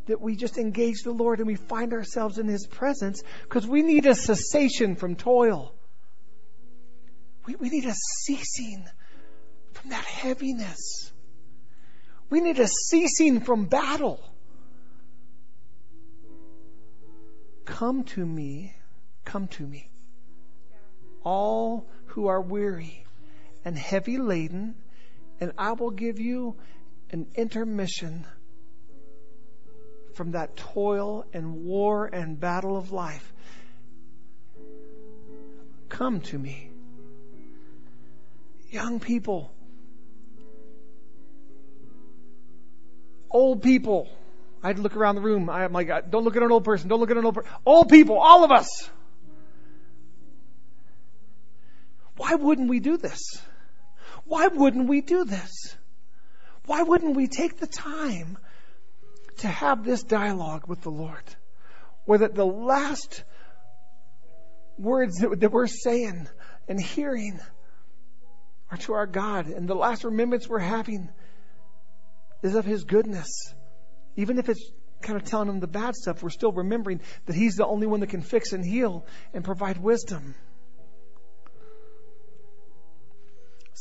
that 0.05 0.21
we 0.21 0.37
just 0.37 0.59
engage 0.59 1.01
the 1.03 1.13
Lord 1.13 1.39
and 1.39 1.47
we 1.47 1.57
find 1.57 1.95
ourselves 1.95 2.37
in 2.37 2.47
His 2.47 2.67
presence 2.67 3.23
because 3.45 3.67
we 3.67 3.81
need 3.81 4.05
a 4.05 4.15
cessation 4.15 4.97
from 4.97 5.17
toil. 5.17 5.73
We, 7.47 7.57
we 7.57 7.71
need 7.71 7.87
a 7.87 7.95
ceasing 7.95 8.85
from 9.73 9.91
that 9.91 10.05
heaviness. 10.05 11.13
We 12.29 12.41
need 12.41 12.59
a 12.59 12.69
ceasing 12.69 13.41
from 13.41 13.67
battle. 13.67 14.21
Come 17.65 18.05
to 18.05 18.25
me, 18.25 18.75
come 19.25 19.49
to 19.49 19.67
me. 19.67 19.91
All 21.23 21.89
who 22.07 22.27
are 22.27 22.41
weary 22.41 23.05
and 23.65 23.77
heavy 23.77 24.19
laden, 24.19 24.75
and 25.41 25.53
I 25.57 25.73
will 25.73 25.91
give 25.91 26.19
you 26.19 26.57
an 27.11 27.27
intermission 27.35 28.27
from 30.15 30.33
that 30.33 30.57
toil 30.57 31.25
and 31.33 31.65
war 31.65 32.07
and 32.07 32.39
battle 32.39 32.77
of 32.77 32.93
life. 32.93 33.33
Come 35.89 36.21
to 36.23 36.39
me. 36.39 36.70
Young 38.71 39.01
people, 39.01 39.53
old 43.31 43.63
people. 43.63 44.09
I 44.63 44.69
had 44.69 44.77
to 44.77 44.83
look 44.83 44.97
around 44.97 45.15
the 45.15 45.23
room. 45.23 45.49
I'm 45.49 45.73
like, 45.73 46.11
don't 46.11 46.23
look 46.23 46.37
at 46.37 46.43
an 46.43 46.53
old 46.53 46.65
person. 46.65 46.89
Don't 46.89 47.01
look 47.01 47.11
at 47.11 47.17
an 47.17 47.25
old 47.25 47.35
person. 47.35 47.51
Old 47.65 47.89
people, 47.89 48.19
all 48.19 48.45
of 48.45 48.53
us. 48.53 48.91
Why 52.17 52.35
wouldn't 52.35 52.69
we 52.69 52.81
do 52.81 52.99
this? 52.99 53.21
Why 54.25 54.47
wouldn't 54.49 54.89
we 54.89 55.01
do 55.01 55.25
this? 55.25 55.75
Why 56.67 56.83
wouldn't 56.83 57.17
we 57.17 57.27
take 57.27 57.59
the 57.59 57.67
time 57.67 58.37
to 59.39 59.49
have 59.49 59.85
this 59.85 60.03
dialogue 60.03 60.69
with 60.69 60.83
the 60.83 60.91
Lord? 60.91 61.25
Where 62.05 62.19
that 62.19 62.35
the 62.35 62.47
last 62.47 63.25
words 64.79 65.17
that, 65.19 65.41
that 65.41 65.51
we're 65.51 65.67
saying 65.67 66.29
and 66.69 66.81
hearing 66.81 67.41
are 68.71 68.77
to 68.79 68.93
our 68.93 69.07
God, 69.07 69.47
and 69.47 69.69
the 69.69 69.75
last 69.75 70.05
remembrance 70.05 70.49
we're 70.49 70.59
having 70.59 71.09
is 72.43 72.55
of 72.55 72.65
His 72.65 72.85
goodness. 72.85 73.29
Even 74.17 74.39
if 74.39 74.49
it's 74.49 74.71
kind 75.03 75.21
of 75.21 75.25
telling 75.25 75.49
Him 75.49 75.61
the 75.61 75.67
bad 75.67 75.95
stuff, 75.95 76.23
we're 76.23 76.31
still 76.31 76.53
remembering 76.53 77.01
that 77.27 77.35
He's 77.35 77.57
the 77.57 77.67
only 77.67 77.87
one 77.87 78.01
that 78.01 78.09
can 78.09 78.23
fix 78.23 78.53
and 78.53 78.65
heal 78.65 79.05
and 79.35 79.45
provide 79.45 79.79
wisdom. 79.79 80.35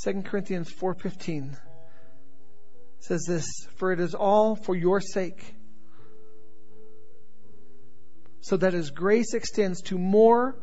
2 0.04 0.24
Corinthians 0.24 0.72
4:15 0.72 1.58
says 3.00 3.26
this, 3.28 3.46
"For 3.76 3.92
it 3.92 4.00
is 4.00 4.16
all 4.16 4.56
for 4.56 4.76
your 4.76 5.02
sake, 5.02 5.56
so 8.42 8.58
that 8.58 8.74
as 8.74 8.92
grace 8.92 9.34
extends 9.34 9.82
to 9.84 9.98
more 9.98 10.58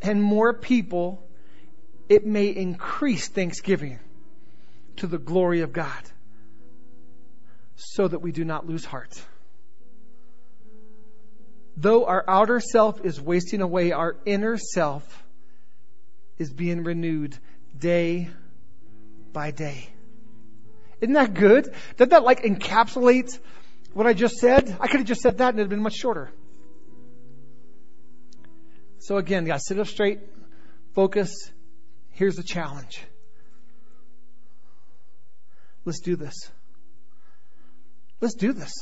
and 0.00 0.22
more 0.22 0.58
people, 0.58 1.27
it 2.08 2.26
may 2.26 2.48
increase 2.48 3.28
thanksgiving 3.28 3.98
to 4.96 5.06
the 5.06 5.18
glory 5.18 5.60
of 5.60 5.72
God, 5.72 6.02
so 7.76 8.08
that 8.08 8.20
we 8.20 8.32
do 8.32 8.44
not 8.44 8.66
lose 8.66 8.84
heart." 8.84 9.22
Though 11.76 12.06
our 12.06 12.24
outer 12.26 12.58
self 12.58 13.04
is 13.04 13.20
wasting 13.20 13.60
away, 13.60 13.92
our 13.92 14.16
inner 14.26 14.56
self 14.56 15.24
is 16.36 16.52
being 16.52 16.82
renewed 16.82 17.38
day 17.78 18.30
by 19.32 19.52
day. 19.52 19.88
Isn't 21.00 21.14
that 21.14 21.34
good? 21.34 21.72
Doesn't 21.96 22.10
that 22.10 22.24
like 22.24 22.42
encapsulate 22.42 23.38
what 23.92 24.06
I 24.08 24.12
just 24.12 24.38
said? 24.38 24.76
I 24.80 24.88
could 24.88 24.98
have 24.98 25.06
just 25.06 25.20
said 25.20 25.38
that 25.38 25.50
and 25.50 25.60
it'd 25.60 25.70
been 25.70 25.82
much 25.82 25.94
shorter. 25.94 26.30
So 28.98 29.16
again, 29.16 29.44
guys, 29.44 29.64
sit 29.64 29.78
up 29.78 29.86
straight, 29.86 30.18
focus. 30.94 31.52
Here's 32.18 32.34
the 32.34 32.42
challenge. 32.42 33.00
Let's 35.84 36.00
do 36.00 36.16
this. 36.16 36.34
Let's 38.20 38.34
do 38.34 38.52
this. 38.52 38.72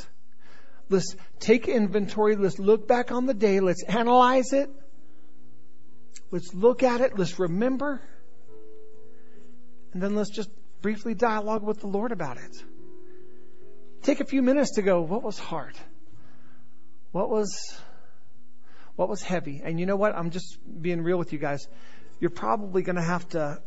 Let's 0.88 1.14
take 1.38 1.68
inventory. 1.68 2.34
Let's 2.36 2.58
look 2.58 2.88
back 2.88 3.12
on 3.12 3.26
the 3.26 3.34
day. 3.34 3.60
Let's 3.60 3.84
analyze 3.84 4.54
it. 4.54 4.70
Let's 6.30 6.54
look 6.54 6.82
at 6.82 7.02
it. 7.02 7.18
Let's 7.18 7.38
remember. 7.38 8.00
And 9.92 10.02
then 10.02 10.14
let's 10.14 10.30
just 10.30 10.48
briefly 10.80 11.12
dialogue 11.12 11.62
with 11.62 11.80
the 11.80 11.88
Lord 11.88 12.12
about 12.12 12.38
it. 12.38 12.56
Take 14.00 14.20
a 14.20 14.24
few 14.24 14.40
minutes 14.40 14.76
to 14.76 14.82
go, 14.82 15.02
what 15.02 15.22
was 15.22 15.38
hard? 15.38 15.76
What 17.12 17.28
was 17.28 17.54
what 18.94 19.10
was 19.10 19.22
heavy? 19.22 19.60
And 19.62 19.78
you 19.78 19.84
know 19.84 19.96
what? 19.96 20.16
I'm 20.16 20.30
just 20.30 20.56
being 20.80 21.02
real 21.02 21.18
with 21.18 21.34
you 21.34 21.38
guys. 21.38 21.68
You're 22.20 22.30
probably 22.30 22.82
going 22.82 22.96
to 22.96 23.02
have 23.02 23.28
to 23.30 23.60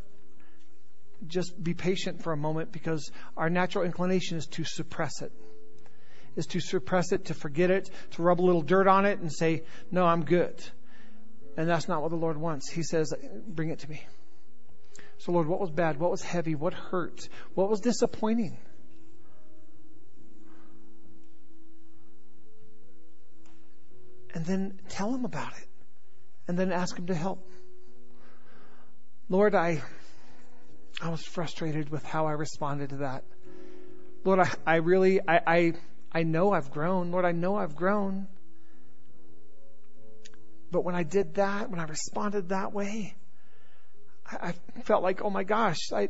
just 1.27 1.61
be 1.61 1.73
patient 1.73 2.23
for 2.23 2.31
a 2.33 2.37
moment 2.37 2.71
because 2.71 3.11
our 3.35 3.49
natural 3.49 3.83
inclination 3.83 4.37
is 4.37 4.47
to 4.47 4.63
suppress 4.63 5.21
it. 5.21 5.31
Is 6.35 6.47
to 6.47 6.59
suppress 6.59 7.11
it, 7.11 7.25
to 7.25 7.33
forget 7.33 7.69
it, 7.71 7.89
to 8.11 8.21
rub 8.21 8.39
a 8.39 8.43
little 8.43 8.61
dirt 8.61 8.87
on 8.87 9.05
it 9.05 9.19
and 9.19 9.31
say, 9.31 9.63
"No, 9.91 10.05
I'm 10.05 10.23
good." 10.23 10.63
And 11.57 11.67
that's 11.67 11.87
not 11.87 12.01
what 12.01 12.11
the 12.11 12.17
Lord 12.17 12.37
wants. 12.37 12.69
He 12.69 12.83
says, 12.83 13.13
"Bring 13.47 13.69
it 13.69 13.79
to 13.79 13.89
me." 13.89 14.05
So, 15.17 15.33
Lord, 15.33 15.47
what 15.47 15.59
was 15.59 15.69
bad? 15.69 15.99
What 15.99 16.11
was 16.11 16.21
heavy? 16.21 16.55
What 16.55 16.73
hurt? 16.73 17.27
What 17.55 17.69
was 17.69 17.81
disappointing? 17.81 18.57
And 24.33 24.45
then 24.45 24.79
tell 24.87 25.13
him 25.13 25.25
about 25.25 25.51
it. 25.57 25.67
And 26.47 26.57
then 26.57 26.71
ask 26.71 26.97
him 26.97 27.07
to 27.07 27.15
help. 27.15 27.45
Lord, 29.29 29.53
I, 29.53 29.83
I 31.01 31.09
was 31.09 31.23
frustrated 31.23 31.89
with 31.89 32.03
how 32.03 32.25
I 32.25 32.31
responded 32.31 32.89
to 32.89 32.97
that. 32.97 33.23
Lord, 34.23 34.39
I, 34.39 34.49
I 34.65 34.75
really, 34.77 35.21
I, 35.21 35.39
I, 35.45 35.73
I 36.11 36.23
know 36.23 36.51
I've 36.51 36.71
grown. 36.71 37.11
Lord, 37.11 37.25
I 37.25 37.31
know 37.31 37.55
I've 37.55 37.75
grown. 37.75 38.27
But 40.71 40.83
when 40.83 40.95
I 40.95 41.03
did 41.03 41.35
that, 41.35 41.69
when 41.69 41.79
I 41.79 41.83
responded 41.83 42.49
that 42.49 42.73
way, 42.73 43.15
I 44.25 44.53
I 44.77 44.81
felt 44.81 45.03
like, 45.03 45.21
oh 45.23 45.29
my 45.29 45.43
gosh, 45.43 45.77
I, 45.93 46.09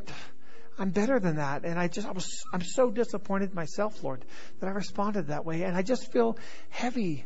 I'm 0.77 0.91
better 0.91 1.19
than 1.19 1.35
that. 1.35 1.65
And 1.65 1.77
I 1.77 1.89
just, 1.89 2.07
I 2.07 2.11
was, 2.11 2.43
I'm 2.53 2.61
so 2.61 2.89
disappointed 2.89 3.53
myself, 3.53 4.01
Lord, 4.01 4.23
that 4.59 4.67
I 4.67 4.71
responded 4.71 5.27
that 5.27 5.45
way. 5.45 5.63
And 5.63 5.75
I 5.75 5.81
just 5.81 6.11
feel 6.11 6.37
heavy. 6.69 7.25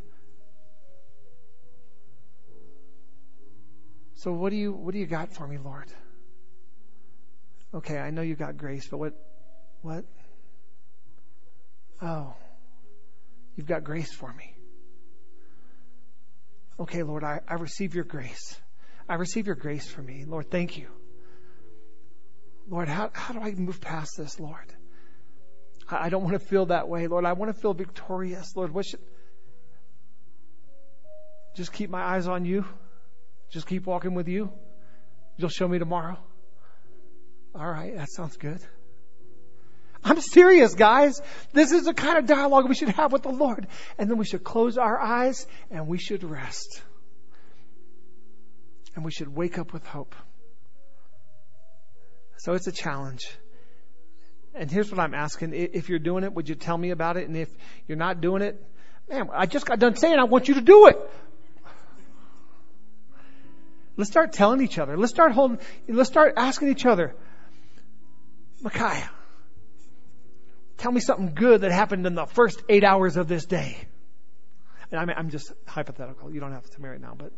So 4.24 4.32
what 4.32 4.48
do 4.48 4.56
you, 4.56 4.72
what 4.72 4.94
do 4.94 4.98
you 4.98 5.04
got 5.04 5.34
for 5.34 5.46
me, 5.46 5.58
Lord? 5.58 5.92
Okay, 7.74 7.98
I 7.98 8.08
know 8.08 8.22
you 8.22 8.36
got 8.36 8.56
grace, 8.56 8.88
but 8.88 8.96
what, 8.96 9.12
what? 9.82 10.06
Oh, 12.00 12.32
you've 13.54 13.66
got 13.66 13.84
grace 13.84 14.10
for 14.14 14.32
me. 14.32 14.54
Okay, 16.80 17.02
Lord, 17.02 17.22
I, 17.22 17.40
I 17.46 17.54
receive 17.56 17.94
your 17.94 18.04
grace. 18.04 18.58
I 19.10 19.16
receive 19.16 19.46
your 19.46 19.56
grace 19.56 19.90
for 19.90 20.00
me. 20.00 20.24
Lord, 20.26 20.50
thank 20.50 20.78
you. 20.78 20.88
Lord, 22.66 22.88
how, 22.88 23.10
how 23.12 23.34
do 23.34 23.40
I 23.40 23.50
move 23.50 23.82
past 23.82 24.16
this, 24.16 24.40
Lord? 24.40 24.72
I, 25.86 26.06
I 26.06 26.08
don't 26.08 26.22
want 26.22 26.32
to 26.32 26.46
feel 26.48 26.64
that 26.66 26.88
way, 26.88 27.08
Lord. 27.08 27.26
I 27.26 27.34
want 27.34 27.54
to 27.54 27.60
feel 27.60 27.74
victorious, 27.74 28.56
Lord. 28.56 28.72
What 28.72 28.86
should, 28.86 29.00
just 31.54 31.74
keep 31.74 31.90
my 31.90 32.00
eyes 32.00 32.26
on 32.26 32.46
you. 32.46 32.64
Just 33.50 33.66
keep 33.66 33.86
walking 33.86 34.14
with 34.14 34.28
you. 34.28 34.52
You'll 35.36 35.48
show 35.48 35.68
me 35.68 35.78
tomorrow. 35.78 36.18
All 37.54 37.70
right, 37.70 37.96
that 37.96 38.08
sounds 38.10 38.36
good. 38.36 38.60
I'm 40.02 40.20
serious, 40.20 40.74
guys. 40.74 41.20
This 41.52 41.72
is 41.72 41.84
the 41.84 41.94
kind 41.94 42.18
of 42.18 42.26
dialogue 42.26 42.68
we 42.68 42.74
should 42.74 42.90
have 42.90 43.12
with 43.12 43.22
the 43.22 43.30
Lord. 43.30 43.66
And 43.96 44.10
then 44.10 44.18
we 44.18 44.24
should 44.24 44.44
close 44.44 44.76
our 44.76 45.00
eyes 45.00 45.46
and 45.70 45.86
we 45.86 45.98
should 45.98 46.24
rest 46.24 46.82
and 48.94 49.04
we 49.04 49.10
should 49.10 49.34
wake 49.34 49.58
up 49.58 49.72
with 49.72 49.86
hope. 49.86 50.14
So 52.36 52.52
it's 52.52 52.66
a 52.66 52.72
challenge. 52.72 53.26
And 54.54 54.70
here's 54.70 54.90
what 54.90 55.00
I'm 55.00 55.14
asking. 55.14 55.52
If 55.54 55.88
you're 55.88 55.98
doing 55.98 56.22
it, 56.22 56.32
would 56.32 56.48
you 56.48 56.54
tell 56.54 56.78
me 56.78 56.90
about 56.90 57.16
it? 57.16 57.26
And 57.26 57.36
if 57.36 57.48
you're 57.88 57.98
not 57.98 58.20
doing 58.20 58.42
it, 58.42 58.62
man, 59.08 59.28
I 59.32 59.46
just 59.46 59.66
got 59.66 59.78
done 59.78 59.96
saying 59.96 60.18
I 60.18 60.24
want 60.24 60.48
you 60.48 60.54
to 60.54 60.60
do 60.60 60.86
it. 60.88 60.98
Let's 63.96 64.10
start 64.10 64.32
telling 64.32 64.60
each 64.60 64.78
other. 64.78 64.96
Let's 64.96 65.12
start 65.12 65.32
holding, 65.32 65.58
let's 65.88 66.10
start 66.10 66.34
asking 66.36 66.68
each 66.68 66.84
other, 66.84 67.14
Micaiah, 68.62 69.10
tell 70.78 70.90
me 70.90 71.00
something 71.00 71.34
good 71.34 71.60
that 71.60 71.70
happened 71.70 72.06
in 72.06 72.14
the 72.14 72.26
first 72.26 72.62
eight 72.68 72.82
hours 72.82 73.16
of 73.16 73.28
this 73.28 73.44
day. 73.44 73.76
And 74.90 75.00
I 75.00 75.04
mean, 75.04 75.16
I'm 75.16 75.30
just 75.30 75.52
hypothetical. 75.66 76.32
You 76.32 76.40
don't 76.40 76.52
have 76.52 76.68
to 76.70 76.80
marry 76.80 76.98
now, 76.98 77.14
but 77.16 77.32